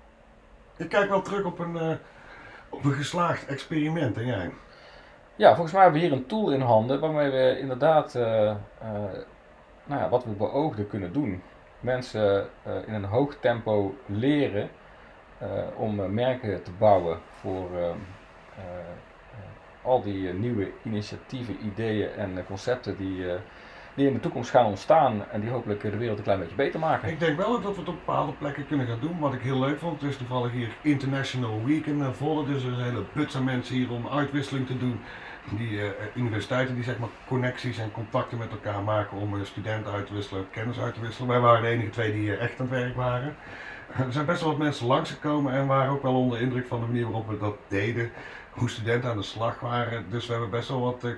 [0.77, 1.91] Ik kijk wel terug op een, eh,
[2.69, 4.51] op een geslaagd experiment en jij?
[5.37, 8.57] Ja, volgens mij hebben we hier een tool in handen waarmee we inderdaad eh, eh,
[9.85, 11.43] nou ja, wat we beoogden kunnen doen.
[11.81, 14.69] Mensen eh, in een hoog tempo leren
[15.77, 19.37] om eh, merken te bouwen voor eh, eh, eh,
[19.83, 23.39] al die eh, nieuwe initiatieven, ideeën en eh, concepten die, eh,
[23.95, 26.57] die in de toekomst gaan ontstaan en die hopelijk eh, de wereld een klein beetje
[26.57, 27.09] beter maken.
[27.09, 29.19] Ik denk wel dat we het op bepaalde plekken kunnen gaan doen.
[29.19, 32.45] Wat ik heel leuk vond, het is toevallig hier International Week in Volle.
[32.45, 35.01] Dus er is een hele buts aan mensen hier om uitwisseling te doen.
[35.51, 39.93] Die eh, universiteiten die zeg maar connecties en contacten met elkaar maken om eh, studenten
[39.93, 41.29] uit te wisselen, kennis uit te wisselen.
[41.29, 43.37] Wij waren de enige twee die eh, echt aan het werk waren.
[44.07, 46.81] Er zijn best wel wat mensen langsgekomen en waren ook wel onder de indruk van
[46.81, 48.11] de manier waarop we dat deden.
[48.51, 50.11] Hoe studenten aan de slag waren.
[50.11, 51.11] Dus we hebben best wel wat eh,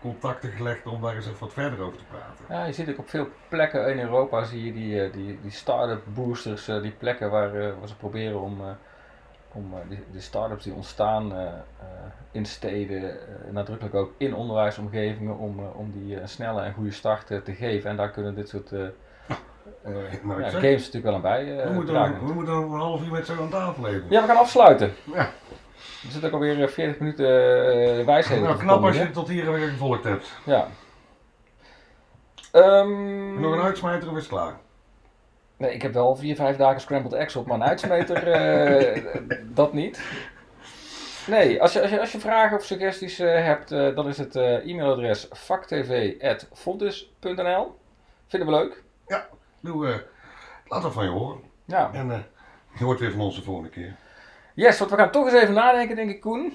[0.00, 2.44] contacten gelegd om daar eens even wat verder over te praten.
[2.48, 5.50] Ja, je ziet ook op veel plekken in Europa zie je die, eh, die, die
[5.50, 7.50] start-up boosters, eh, die plekken waar,
[7.86, 8.60] ze proberen om,
[9.52, 9.74] om
[10.10, 11.32] die start-ups die ontstaan
[12.30, 13.16] in steden,
[13.50, 17.90] nadrukkelijk ook in onderwijsomgevingen, om, om die een snelle en goede start te geven.
[17.90, 18.72] En daar kunnen dit soort
[19.84, 23.02] ja, zeg- games natuurlijk wel aan bij eh, We moeten, nog, we moeten een half
[23.04, 24.04] uur met zo aan tafel even.
[24.08, 24.92] Ja, we gaan afsluiten.
[25.14, 25.30] Ja.
[26.04, 29.28] Er zitten ook alweer eh, 40 minuten eh, wijsheden Nou, te knap als je tot
[29.28, 30.32] hier weer gevolgd hebt.
[30.44, 30.68] Ja.
[32.52, 34.54] Ehm, Nog een uitsmijter of is het klaar?
[35.56, 39.02] Nee, ik heb wel vier, vijf dagen scrambled eggs op, maar een uitsmeter, eh,
[39.54, 40.00] dat niet.
[41.26, 44.18] Nee, als je, als je, als je vragen of suggesties eh, hebt, eh, dan is
[44.18, 47.76] het eh, e-mailadres vaktv.fontis.nl.
[48.26, 48.82] Vinden we leuk.
[49.64, 49.94] Doe, eh,
[50.68, 51.38] laat dat van je horen.
[51.64, 51.90] Ja.
[51.92, 52.18] En eh,
[52.78, 53.96] je hoort weer van ons de volgende keer.
[54.54, 56.52] Yes, want we gaan toch eens even nadenken, denk ik, Koen.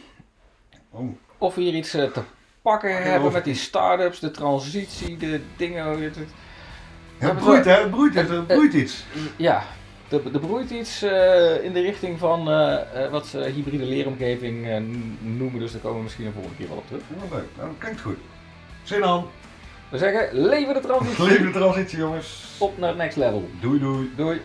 [0.89, 2.21] Oh, Of we hier iets eh, te
[2.61, 6.01] pakken hebben met die start-ups, de transitie, de dingen.
[6.03, 6.33] het- het-
[7.19, 9.05] Ja, het broeit hè, het broeit, het, het broeit iets.
[9.35, 9.63] Ja,
[10.09, 14.67] er, er broeit iets eh, in de richting van eh, eh, wat ze hybride leeromgeving
[14.67, 14.81] eh,
[15.19, 15.59] noemen.
[15.59, 17.01] Dus daar komen we misschien een volgende keer wel op terug.
[17.07, 18.17] Ja, leuk, nou, dat klinkt goed.
[18.83, 19.25] Zin aan.
[19.89, 22.43] We zeggen, leven de transitie Leven de transitie jongens.
[22.57, 23.49] op naar het next level.
[23.61, 24.11] Doei doei.
[24.15, 24.41] Doei.